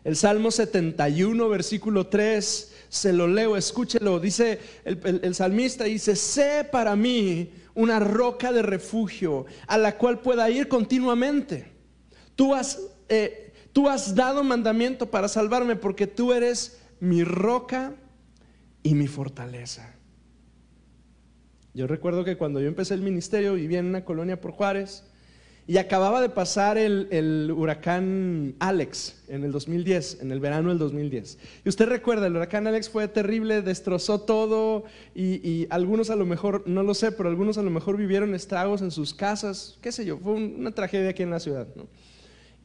[0.06, 6.96] El Salmo 71, versículo 3, se lo leo, escúchelo, dice el, salmista, dice, sé para
[6.96, 11.74] mí una roca de refugio a la cual pueda ir continuamente.
[12.38, 12.80] Tú has...
[13.10, 17.94] Eh, Tú has dado mandamiento para salvarme porque tú eres mi roca
[18.84, 19.96] y mi fortaleza.
[21.74, 25.04] Yo recuerdo que cuando yo empecé el ministerio vivía en una colonia por Juárez
[25.68, 31.38] y acababa de pasar el, huracán Alex en el 2010, en el verano del 2010.
[31.64, 36.26] Y usted recuerda, el huracán Alex fue terrible, destrozó todo y, y, algunos a lo
[36.26, 39.92] mejor, no lo sé, pero algunos a lo mejor vivieron estragos en sus casas, qué
[39.92, 41.68] sé yo, fue una tragedia aquí en la ciudad.
[41.76, 41.86] ¿no?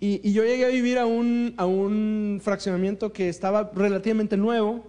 [0.00, 4.84] Y, yo llegué a vivir a un, fraccionamiento que estaba relativamente nuevo.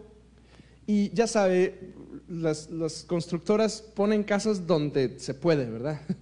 [0.87, 1.93] Y ya sabe,
[2.27, 6.01] las, las constructoras ponen casas donde se puede, ¿verdad?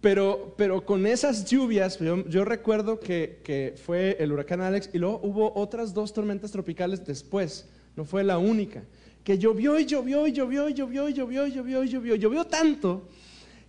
[0.00, 4.98] Pero, pero con esas lluvias, yo, yo recuerdo que, que, fue el huracán Alex y
[4.98, 8.82] luego hubo otras dos tormentas tropicales después, no fue la única,
[9.24, 12.44] que llovió y llovió y llovió y llovió y llovió y llovió y llovió, llovió
[12.44, 13.08] tanto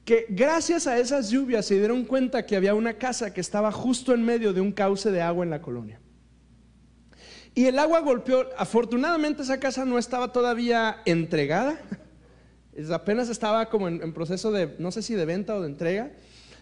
[0.05, 4.13] que gracias a esas lluvias se dieron cuenta que había una casa que estaba justo
[4.13, 5.99] en medio de un cauce de agua en la colonia.
[7.55, 11.79] Y el agua golpeó, afortunadamente esa casa no estaba todavía entregada,
[12.93, 16.11] apenas estaba como en, proceso de, no sé si de venta o de entrega,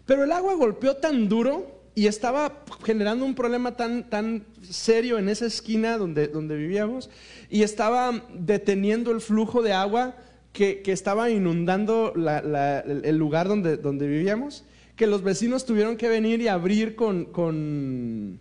[0.06, 5.28] pero el agua golpeó tan duro y estaba generando un problema tan, tan serio en
[5.28, 7.10] esa esquina donde, donde vivíamos
[7.50, 10.16] y estaba deteniendo el flujo de agua
[10.54, 14.64] que, que estaba inundando la, el lugar donde, donde vivíamos,
[14.96, 18.40] que los vecinos tuvieron que venir y abrir con, con,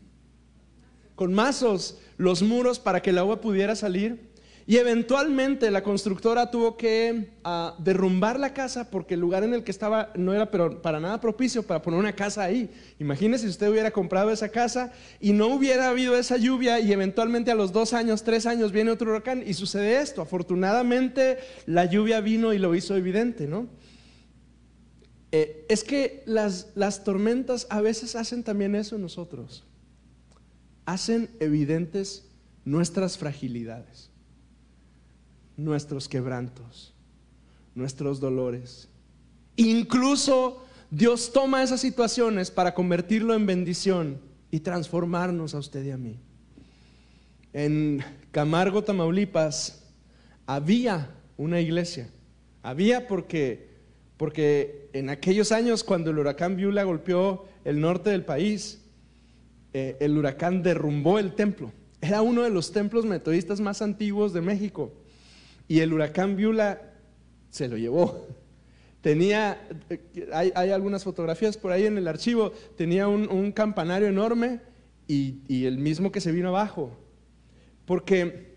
[1.14, 4.30] con mazos los muros para que el agua pudiera salir.
[4.66, 9.64] Y eventualmente la constructora tuvo que uh, derrumbar la casa porque el lugar en el
[9.64, 12.70] que estaba no era para nada propicio para poner una casa ahí.
[13.00, 17.50] Imagínese si usted hubiera comprado esa casa y no hubiera habido esa lluvia y eventualmente
[17.50, 20.22] a los dos años, tres años viene otro huracán y sucede esto.
[20.22, 23.66] Afortunadamente la lluvia vino y lo hizo evidente, ¿no?
[25.32, 29.64] Eh, es que las, las tormentas a veces hacen también eso en nosotros.
[30.84, 32.28] Hacen evidentes
[32.64, 34.11] nuestras fragilidades
[35.56, 36.94] nuestros quebrantos,
[37.74, 38.88] nuestros dolores.
[39.56, 45.96] Incluso Dios toma esas situaciones para convertirlo en bendición y transformarnos a usted y a
[45.96, 46.18] mí.
[47.52, 49.84] En Camargo, Tamaulipas,
[50.46, 52.10] había una iglesia.
[52.62, 53.70] Había porque,
[54.16, 58.80] porque en aquellos años cuando el huracán Viula golpeó el norte del país,
[59.72, 61.72] eh, el huracán derrumbó el templo.
[62.00, 64.92] Era uno de los templos metodistas más antiguos de México
[65.68, 66.92] y el huracán Viula
[67.50, 68.26] se lo llevó.
[69.02, 69.60] Tenía,
[70.32, 74.60] hay, algunas fotografías por ahí en el archivo, tenía un, campanario enorme
[75.08, 76.96] y, y, el mismo que se vino abajo.
[77.84, 78.54] Porque,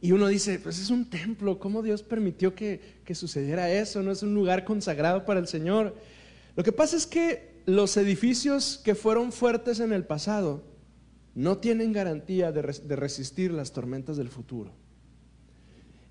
[0.00, 2.80] y uno dice, pues es un templo, ¿cómo Dios permitió que,
[3.12, 4.04] sucediera eso?
[4.04, 5.96] No es un lugar consagrado para el Señor.
[6.54, 10.62] Lo que pasa es que los edificios que fueron fuertes en el pasado
[11.34, 14.72] no tienen garantía de resistir las tormentas del futuro.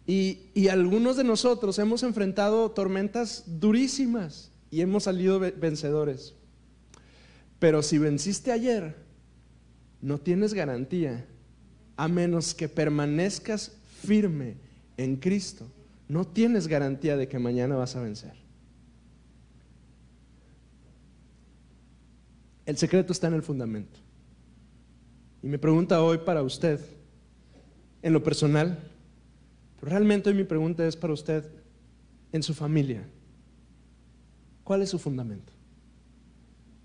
[0.10, 6.34] Y, algunos de nosotros hemos enfrentado tormentas durísimas y hemos salido vencedores.
[7.60, 8.96] Pero si venciste ayer,
[10.02, 11.26] no tienes garantía,
[11.98, 14.56] a menos que permanezcas firme
[14.96, 15.68] en Cristo.
[16.08, 18.34] No tienes garantía de que mañana vas a vencer.
[22.66, 24.00] El secreto está en el fundamento.
[25.44, 26.80] Y mi pregunta hoy para usted,
[28.02, 28.80] en lo personal,
[29.80, 31.46] pero realmente hoy mi pregunta es para usted,
[32.32, 33.04] en su familia,
[34.64, 35.54] ¿cuál es su fundamento?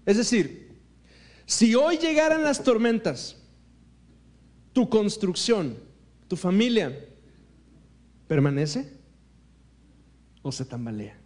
[0.07, 0.79] Es decir,
[1.47, 3.37] si hoy llegaran las tormentas,
[4.73, 5.77] tu construcción,
[6.29, 7.07] tu familia,
[8.27, 8.93] ¿permanece
[10.43, 11.17] o se tambalea?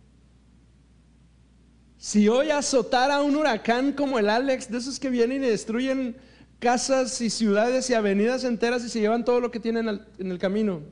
[1.98, 6.16] Si hoy azotara un huracán como el Alex, de esos que vienen y destruyen
[6.58, 10.38] casas y ciudades y avenidas enteras y se llevan todo lo que tienen en el
[10.38, 10.82] camino,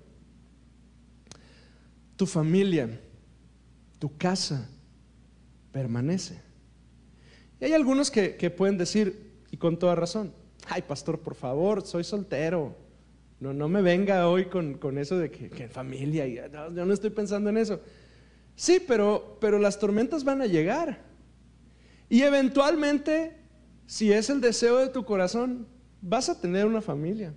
[2.16, 3.00] tu familia,
[3.98, 4.68] tu casa
[5.72, 6.40] permanece.
[7.60, 10.32] Y hay algunos que, que, pueden decir, y con toda razón,
[10.68, 12.76] ay pastor, por favor, soy soltero.
[13.40, 17.10] No, no me venga hoy con, con eso de que, familia, y, yo no estoy
[17.10, 17.80] pensando en eso.
[18.56, 21.02] Sí, pero, pero las tormentas van a llegar.
[22.08, 23.36] Y eventualmente,
[23.86, 25.66] si es el deseo de tu corazón,
[26.00, 27.34] vas a tener una familia.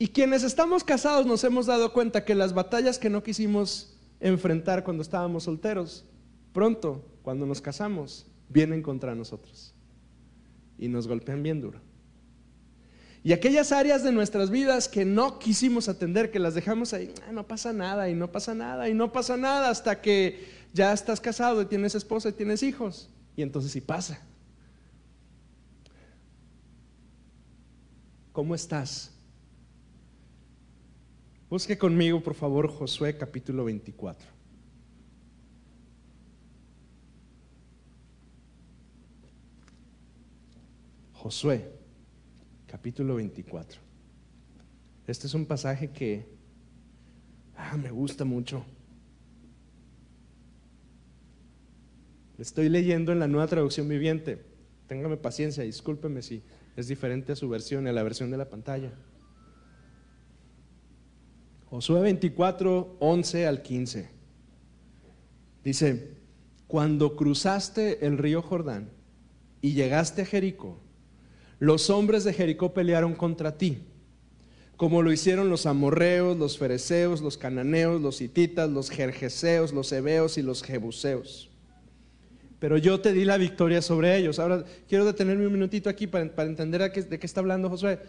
[0.00, 4.82] Y quienes estamos casados nos hemos dado cuenta que las batallas que no quisimos enfrentar
[4.82, 6.06] cuando estábamos solteros,
[6.54, 9.74] pronto, cuando nos casamos, vienen contra nosotros
[10.78, 11.82] y nos golpean bien duro.
[13.22, 17.32] Y aquellas áreas de nuestras vidas que no quisimos atender, que las dejamos ahí, ah,
[17.32, 21.20] no pasa nada y no pasa nada y no pasa nada hasta que ya estás
[21.20, 23.10] casado y tienes esposa y tienes hijos.
[23.36, 24.18] Y entonces sí pasa.
[28.32, 29.19] ¿Cómo estás?
[31.50, 34.24] Busque conmigo, por favor, Josué capítulo 24.
[41.12, 41.72] Josué
[42.68, 43.80] capítulo 24.
[45.08, 46.24] Este es un pasaje que
[47.56, 48.64] ah, me gusta mucho.
[52.38, 54.40] Estoy leyendo en la nueva traducción viviente.
[54.86, 56.44] Téngame paciencia, discúlpeme si
[56.76, 58.92] es diferente a su versión a la versión de la pantalla.
[61.70, 64.08] Josué 24, 11 al 15.
[65.62, 66.10] Dice,
[66.66, 68.90] cuando cruzaste el río Jordán
[69.62, 70.78] y llegaste a Jericó,
[71.60, 73.78] los hombres de Jericó pelearon contra ti,
[74.76, 80.38] como lo hicieron los amorreos, los fereceos, los cananeos, los hititas, los jerjeseos, los hebeos
[80.38, 81.50] y los jebuseos.
[82.58, 84.40] Pero yo te di la victoria sobre ellos.
[84.40, 88.00] Ahora quiero detenerme un minutito aquí para, entender de qué está hablando Josué.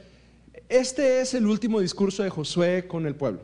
[0.68, 3.42] Este es el último discurso de Josué con el pueblo.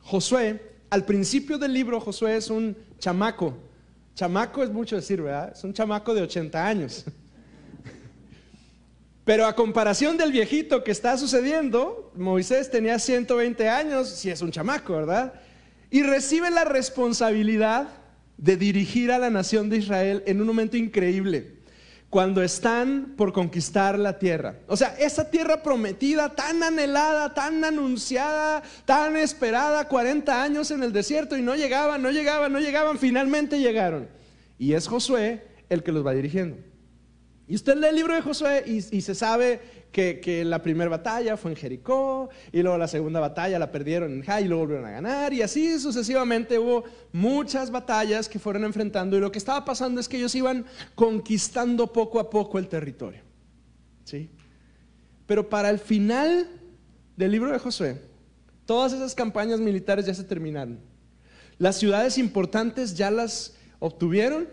[0.00, 3.56] Josué, al principio del libro, Josué es un chamaco.
[4.14, 5.52] Chamaco es mucho decir, ¿verdad?
[5.54, 7.04] Es un chamaco de 80 años.
[9.24, 14.50] Pero a comparación del viejito que está sucediendo, Moisés tenía 120 años, si es un
[14.50, 15.34] chamaco, ¿verdad?
[15.90, 17.88] Y recibe la responsabilidad
[18.38, 21.57] de dirigir a la nación de Israel en un momento increíble,
[22.10, 24.56] cuando están por conquistar la tierra.
[24.66, 30.92] O sea, esa tierra prometida, tan anhelada, tan anunciada, tan esperada, 40 años en el
[30.92, 34.08] desierto y no llegaban, no llegaban, no llegaban, finalmente llegaron.
[34.58, 36.56] Y es Josué el que los va dirigiendo.
[37.46, 39.60] Y usted lee el libro de Josué y, se sabe
[39.92, 44.22] que, la primera batalla fue en Jericó, y luego la segunda batalla la perdieron en
[44.22, 49.16] Jai y luego volvieron a ganar, y así sucesivamente hubo muchas batallas que fueron enfrentando,
[49.16, 53.22] y lo que estaba pasando es que ellos iban conquistando poco a poco el territorio.
[54.04, 54.30] ¿sí?
[55.26, 56.48] Pero para el final
[57.16, 58.00] del libro de Josué,
[58.64, 60.78] todas esas campañas militares ya se terminaron.
[61.58, 64.48] Las ciudades importantes ya las obtuvieron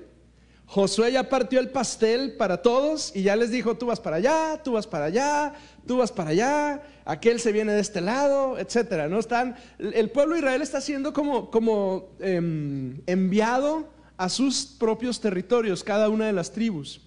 [0.67, 4.61] Josué ya partió el pastel para todos y ya les dijo, tú vas para allá,
[4.63, 5.53] tú vas para allá,
[5.85, 9.07] tú vas para allá, aquel se viene de este lado, etcétera.
[9.07, 9.19] ¿no?
[9.19, 13.87] Están, el pueblo de Israel está siendo como, como em, enviado
[14.17, 17.01] a sus propios territorios, cada una de las tribus.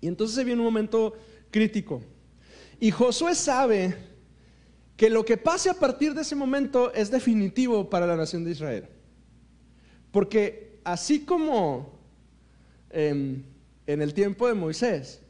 [0.00, 1.12] Y entonces se viene un momento
[1.50, 2.00] crítico.
[2.78, 3.94] Y Josué sabe
[4.96, 8.52] que lo que pase a partir de ese momento es definitivo para la nación de
[8.52, 8.88] Israel.
[10.10, 11.99] Porque así como
[12.90, 13.44] en,
[13.86, 15.20] el tiempo de Moisés.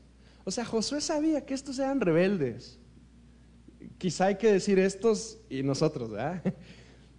[0.45, 2.79] O sea, Josué sabía que estos eran rebeldes.
[3.99, 6.43] Quizá hay que decir estos y nosotros, ¿verdad?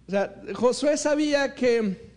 [0.04, 2.10] O sea, Josué sabía que,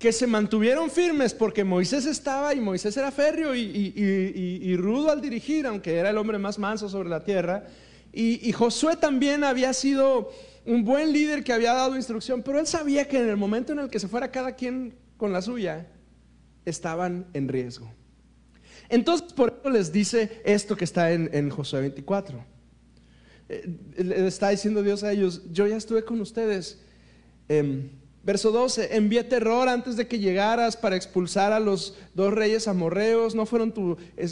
[0.00, 5.64] que se mantuvieron firmes porque Moisés estaba y Moisés era férreo y, rudo al dirigir,
[5.66, 7.66] aunque era el hombre más manso sobre la tierra.
[8.12, 10.30] y Josué también había sido
[10.68, 13.78] un buen líder que había dado instrucción, pero él sabía que en el momento en
[13.78, 15.86] el que se fuera cada quien con la suya,
[16.64, 17.90] estaban en riesgo.
[18.88, 22.44] Entonces, por eso les dice esto que está en, Josué 24.
[23.50, 26.80] Eh, le está diciendo Dios a ellos, yo ya estuve con ustedes.
[27.48, 27.90] Em,
[28.22, 33.34] verso 12, envié terror antes de que llegaras para expulsar a los dos reyes amorreos.
[33.34, 33.74] No fueron,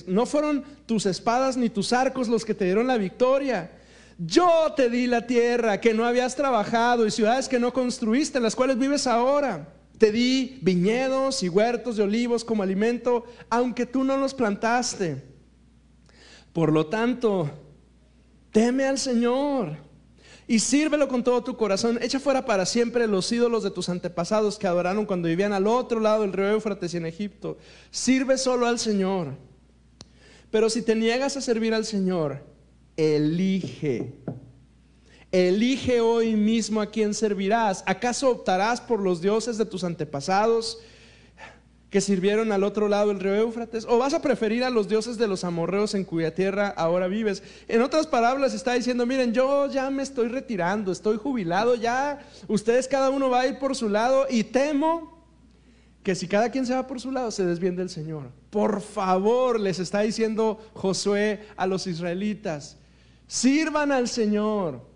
[0.07, 3.71] no fueron tus espadas ni tus arcos los que te dieron la victoria.
[4.19, 8.45] Yo te di la tierra que no habías trabajado y ciudades que no construiste, en
[8.45, 9.76] las cuales vives ahora.
[9.99, 15.23] Te di viñedos y huertos de olivos como alimento, aunque tú no los plantaste.
[16.53, 17.51] Por lo tanto,
[18.51, 19.77] teme al Señor
[20.49, 21.99] y sírvelo con todo tu corazón.
[22.01, 26.01] Echa fuera para siempre los ídolos de tus antepasados que adoraron cuando vivían al otro
[26.01, 27.59] lado del río Éufrates y en Egipto.
[27.91, 29.35] Sirve solo al Señor.
[30.51, 32.45] Pero si te niegas a servir al Señor,
[32.97, 34.15] elige
[35.33, 37.83] Elige hoy mismo a quién servirás.
[37.87, 40.79] ¿Acaso optarás por los dioses de tus antepasados
[41.91, 43.87] que sirvieron al otro lado del río Éufrates?
[43.89, 47.43] ¿O vas a preferir a los dioses de los amorreos en cuya tierra ahora vives?
[47.67, 52.87] En otras palabras está diciendo, miren, yo ya me estoy retirando, estoy jubilado, ya ustedes
[52.87, 55.17] cada uno va a ir por su lado y temo
[56.05, 58.31] que si cada quien se va por su lado se desvíen del Señor.
[58.51, 62.77] Por favor, les está diciendo Josué a los israelitas,
[63.27, 64.96] sirvan al Señor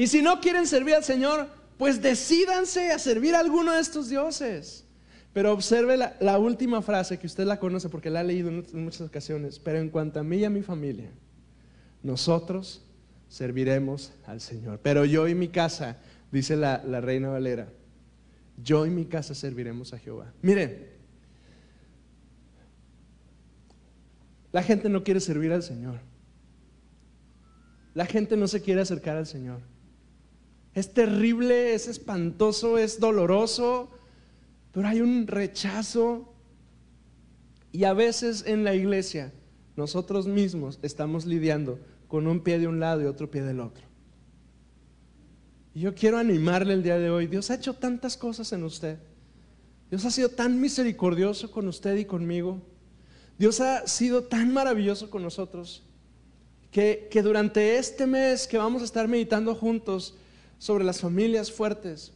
[0.00, 1.46] y si no quieren servir al Señor,
[1.76, 4.86] pues decídanse a servir a alguno de estos dioses.
[5.34, 9.02] Pero observe la, última frase que usted la conoce porque la ha leído en, muchas
[9.02, 9.58] ocasiones.
[9.58, 11.10] Pero en cuanto a mí y a mi familia,
[12.02, 12.82] nosotros
[13.28, 14.80] serviremos al Señor.
[14.82, 15.98] Pero yo y mi casa,
[16.32, 17.68] dice la, la reina Valera,
[18.56, 20.32] yo y mi casa serviremos a Jehová.
[20.40, 20.94] Mire,
[24.50, 26.00] la gente no quiere servir al Señor.
[27.92, 29.60] La gente no se quiere acercar al Señor.
[30.74, 33.90] Es terrible, es espantoso, es doloroso,
[34.72, 36.32] pero hay un rechazo.
[37.72, 39.32] Y a veces en la iglesia
[39.76, 43.84] nosotros mismos estamos lidiando con un pie de un lado y otro pie del otro.
[45.74, 47.26] Y yo quiero animarle el día de hoy.
[47.26, 48.98] Dios ha hecho tantas cosas en usted.
[49.88, 52.60] Dios ha sido tan misericordioso con usted y conmigo.
[53.38, 55.82] Dios ha sido tan maravilloso con nosotros
[56.70, 60.16] que, que durante este mes que vamos a estar meditando juntos,
[60.60, 62.12] sobre las familias fuertes.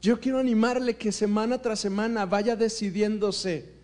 [0.00, 3.74] Yo quiero animarle que semana tras semana vaya decidiéndose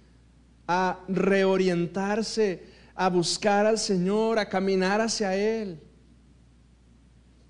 [0.67, 5.79] a reorientarse, a buscar al Señor, a caminar hacia Él.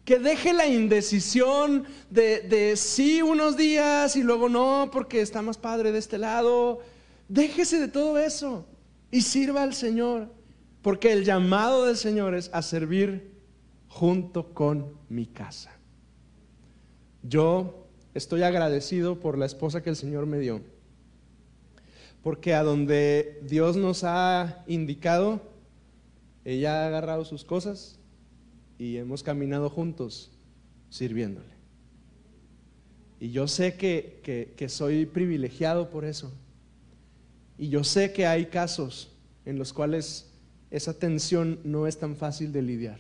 [0.05, 5.57] Que deje la indecisión de, de sí unos días y luego no, porque está más
[5.57, 6.81] padre de este lado.
[7.29, 8.67] Déjese de todo eso
[9.13, 10.33] y sirva al Señor,
[10.83, 13.31] porque el llamado del Señor es a servir
[13.87, 15.80] junto con mi casa.
[17.23, 20.63] Yo estoy agradecido por la esposa que el Señor me dio,
[22.23, 25.43] porque a donde Dios nos ha indicado,
[26.45, 27.99] ella ha agarrado sus cosas
[28.79, 30.31] y hemos caminado juntos
[30.89, 31.61] sirviéndole.
[33.21, 36.33] Y yo sé que, que, soy privilegiado por eso.
[37.59, 39.13] Y yo sé que hay casos
[39.45, 40.33] en los cuales
[40.71, 42.99] esa tensión no es tan fácil de lidiar.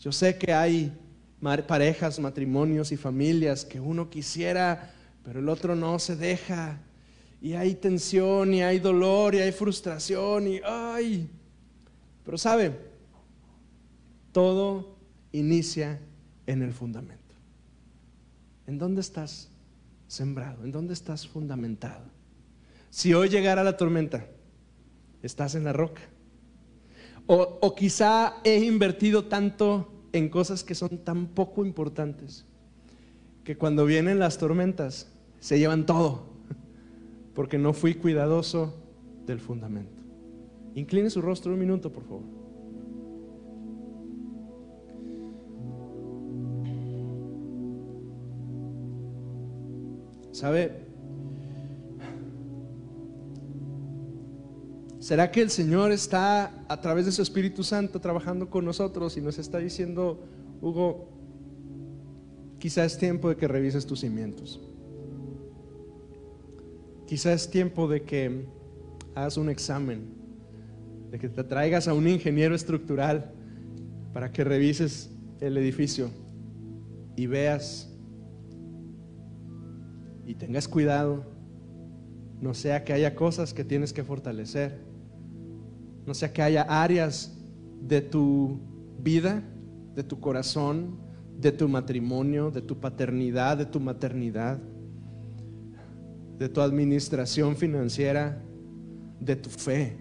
[0.00, 0.92] Yo sé que hay
[1.40, 6.80] parejas, matrimonios y familias que uno quisiera, pero el otro no se deja.
[7.42, 11.30] Y hay tensión, y hay dolor, y hay frustración, y ay.
[12.24, 12.78] Pero sabe,
[14.32, 14.96] todo
[15.32, 16.00] inicia
[16.46, 17.34] en el fundamento.
[18.66, 19.48] ¿En dónde estás
[20.06, 20.64] sembrado?
[20.64, 22.04] ¿En dónde estás fundamentado?
[22.90, 24.26] Si hoy llegara la tormenta,
[25.22, 26.02] estás en la roca.
[27.26, 32.44] O, o, quizá he invertido tanto en cosas que son tan poco importantes
[33.44, 36.24] que cuando vienen las tormentas se llevan todo,
[37.34, 38.74] porque no fui cuidadoso
[39.26, 40.02] del fundamento.
[40.74, 42.22] Incline su rostro un minuto, por favor.
[50.32, 50.89] ¿Sabe?
[55.10, 59.20] ¿Será que el Señor está a través de su Espíritu Santo trabajando con nosotros y
[59.20, 60.22] nos está diciendo,
[60.62, 61.08] Hugo,
[62.60, 64.60] quizá es tiempo de que revises tus cimientos?
[67.08, 68.44] Quizá es tiempo de que
[69.16, 70.14] hagas un examen,
[71.10, 73.32] de que te traigas a un ingeniero estructural
[74.12, 76.08] para que revises el edificio
[77.16, 77.92] y veas
[80.24, 81.24] y tengas cuidado,
[82.40, 84.88] no sea que haya cosas que tienes que fortalecer,
[86.10, 87.38] no sea que haya áreas
[87.80, 88.58] de tu
[88.98, 89.44] vida,
[89.94, 90.98] de tu corazón,
[91.38, 94.58] de tu matrimonio, de tu paternidad, de tu maternidad,
[96.36, 98.42] de tu administración financiera,
[99.20, 99.98] de tu fe,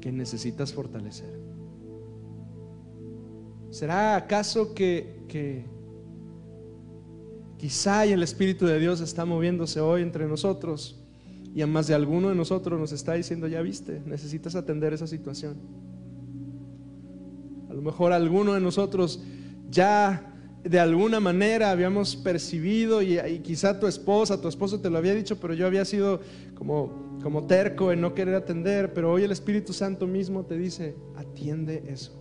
[0.00, 1.40] que necesitas fortalecer.
[3.70, 5.64] ¿Será acaso que, que
[7.56, 11.05] Quizá el Espíritu de Dios está moviéndose hoy entre nosotros
[11.56, 15.06] y a más de alguno de nosotros nos está diciendo, ya viste, necesitas atender esa
[15.06, 15.56] situación.
[17.70, 19.22] A lo mejor alguno de nosotros
[19.70, 25.14] ya de alguna manera habíamos percibido y, quizá tu esposa, tu esposo te lo había
[25.14, 26.20] dicho, pero yo había sido
[26.54, 30.94] como, como terco en no querer atender, pero hoy el Espíritu Santo mismo te dice,
[31.16, 32.12] atiende eso,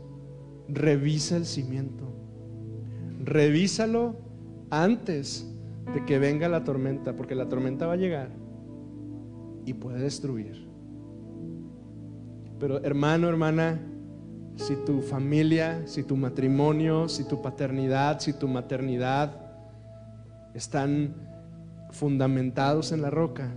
[0.70, 2.06] revisa el cimiento,
[3.22, 4.16] revísalo
[4.70, 5.46] antes
[5.94, 8.45] de que venga la tormenta, porque la tormenta va a llegar
[9.66, 10.68] y puede destruir.
[12.60, 13.80] Pero hermano, hermana,
[14.56, 19.42] si tu familia, si tu matrimonio, si tu paternidad, si tu maternidad
[20.54, 21.14] están
[21.92, 23.52] fundamentados en la roca,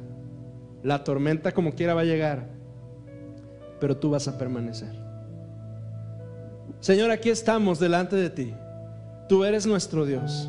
[0.83, 2.49] la tormenta como quiera va a llegar,
[3.81, 4.93] pero tú vas a permanecer.
[6.81, 8.55] Señor, aquí estamos delante de ti.
[9.29, 10.49] Tú eres nuestro Dios.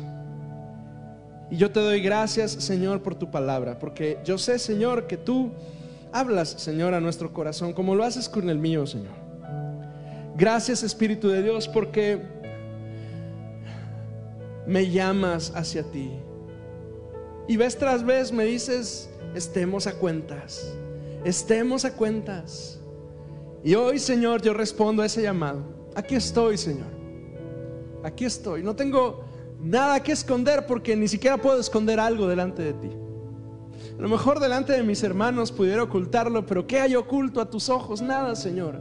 [1.50, 5.50] Y yo te doy gracias, Señor, por tu palabra, porque yo sé, Señor, que tú
[6.12, 9.14] hablas, Señor, a nuestro corazón, como lo haces con el mío, Señor.
[10.36, 12.22] Gracias, Espíritu de Dios, porque
[14.66, 16.10] me llamas hacia ti.
[17.48, 20.72] Y vez tras vez me dices, estemos a cuentas,
[21.24, 22.78] estemos a cuentas.
[23.64, 25.64] Y hoy, Señor, yo respondo a ese llamado.
[25.96, 26.86] Aquí estoy, Señor.
[28.04, 28.62] Aquí estoy.
[28.62, 29.24] No tengo
[29.62, 32.90] nada que esconder porque ni siquiera puedo esconder algo delante de ti.
[33.98, 37.68] A lo mejor delante de mis hermanos pudiera ocultarlo, pero ¿qué hay oculto a tus
[37.68, 38.00] ojos?
[38.00, 38.80] Nada, Señor.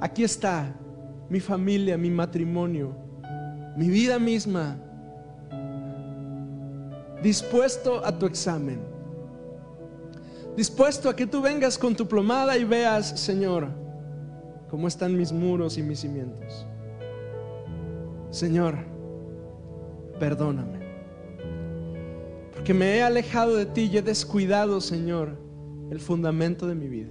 [0.00, 0.76] Aquí está
[1.28, 2.96] mi familia, mi matrimonio,
[3.76, 4.76] mi vida misma,
[7.22, 8.80] dispuesto a tu examen,
[10.56, 13.68] dispuesto a que tú vengas con tu plomada y veas, Señor,
[14.68, 16.66] cómo están mis muros y mis cimientos.
[18.30, 18.76] Señor,
[20.20, 20.78] perdóname.
[22.52, 25.36] Porque me he alejado de ti y he descuidado, Señor,
[25.90, 27.10] el fundamento de mi vida.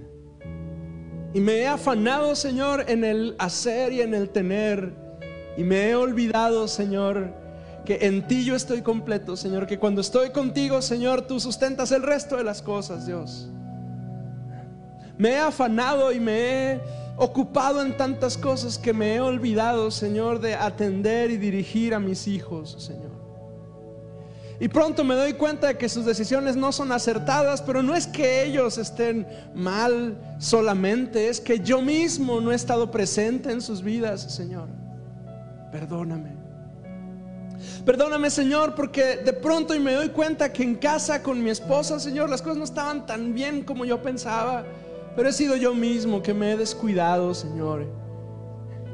[1.34, 4.94] Y me he afanado, Señor, en el hacer y en el tener.
[5.58, 7.34] Y me he olvidado, Señor,
[7.84, 12.02] que en ti yo estoy completo, Señor, que cuando estoy contigo, Señor, tú sustentas el
[12.02, 13.50] resto de las cosas, Dios.
[15.18, 16.80] Me he afanado y me he
[17.20, 22.26] ocupado en tantas cosas que me he olvidado, Señor, de atender y dirigir a mis
[22.26, 23.10] hijos, Señor.
[24.58, 28.06] Y pronto me doy cuenta de que sus decisiones no son acertadas, pero no es
[28.06, 33.82] que ellos estén mal solamente, es que yo mismo no he estado presente en sus
[33.82, 34.68] vidas, Señor.
[35.70, 36.30] Perdóname.
[37.84, 42.00] Perdóname, Señor, porque de pronto y me doy cuenta que en casa con mi esposa,
[42.00, 44.64] Señor, las cosas no estaban tan bien como yo pensaba.
[45.20, 47.84] Pero he sido yo mismo que me he descuidado, Señor,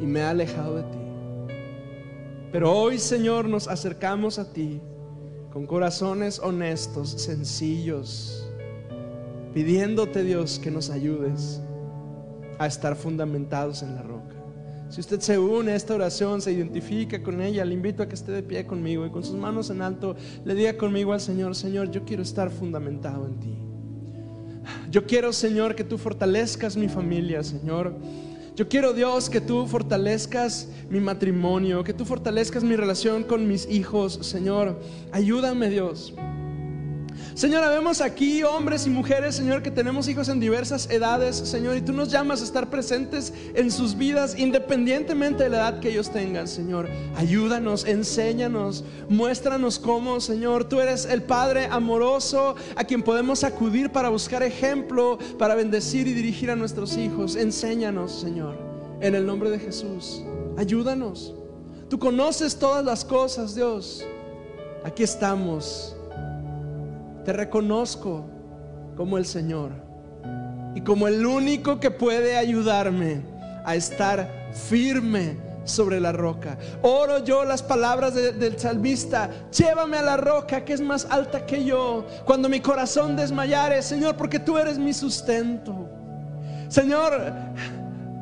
[0.03, 0.99] y me he alejado de ti.
[2.51, 4.81] Pero hoy, Señor, nos acercamos a ti
[5.53, 8.45] con corazones honestos, sencillos,
[9.55, 11.61] pidiéndote, Dios, que nos ayudes
[12.59, 14.35] a estar fundamentados en la roca.
[14.89, 18.17] Si usted se une a esta oración, se identifica con ella, le invito a que
[18.17, 21.55] esté de pie conmigo y con sus manos en alto le diga conmigo al Señor,
[21.55, 23.66] Señor, yo quiero estar fundamentado en ti.
[24.97, 27.93] Yo quiero, Señor, que tú fortalezcas mi familia, Señor.
[28.57, 33.69] Yo quiero, Dios, que tú fortalezcas mi matrimonio, que tú fortalezcas mi relación con mis
[33.69, 34.81] hijos, Señor.
[35.13, 36.15] Ayúdame, Dios.
[37.35, 41.83] Señor, vemos aquí hombres y mujeres, Señor, que tenemos hijos en diversas edades, Señor, y
[41.83, 46.11] tú nos llamas a estar presentes en sus vidas independientemente de la edad que ellos
[46.11, 46.89] tengan, Señor.
[47.17, 54.09] Ayúdanos, enséñanos, muéstranos cómo, Señor, tú eres el Padre amoroso a quien podemos acudir para
[54.09, 57.37] buscar ejemplo, para bendecir y dirigir a nuestros hijos.
[57.37, 58.57] Enséñanos, Señor,
[59.01, 60.23] en el nombre de Jesús.
[60.57, 61.35] Ayúdanos.
[61.89, 64.05] Tú conoces todas las cosas, Dios.
[64.85, 65.96] Aquí estamos
[67.27, 68.25] te reconozco
[68.97, 69.73] como el Señor
[70.77, 73.21] y como el único que puede ayudarme
[73.65, 76.57] a estar firme sobre la roca.
[76.83, 81.65] Oro yo las palabras del salmista, llévame a la roca que es más alta que
[81.65, 85.89] yo, cuando mi corazón desmayare, Señor, porque tú eres mi sustento.
[86.69, 87.33] Señor,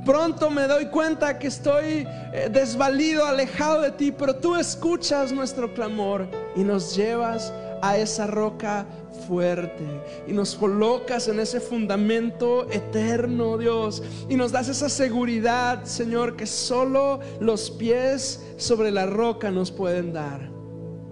[0.07, 5.75] pronto me doy cuenta que estoy eh, desvalido, alejado de ti, pero tú escuchas nuestro
[5.75, 6.27] clamor
[6.57, 7.53] y nos llevas
[7.85, 8.87] a esa roca
[9.29, 9.85] fuerte
[10.27, 16.47] y nos colocas en ese fundamento eterno, Dios, y nos das esa seguridad, Señor, que
[16.47, 20.51] solo los pies sobre la roca nos pueden dar.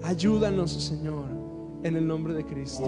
[0.02, 1.26] Ayúdanos, Señor,
[1.82, 2.84] en el nombre de Cristo.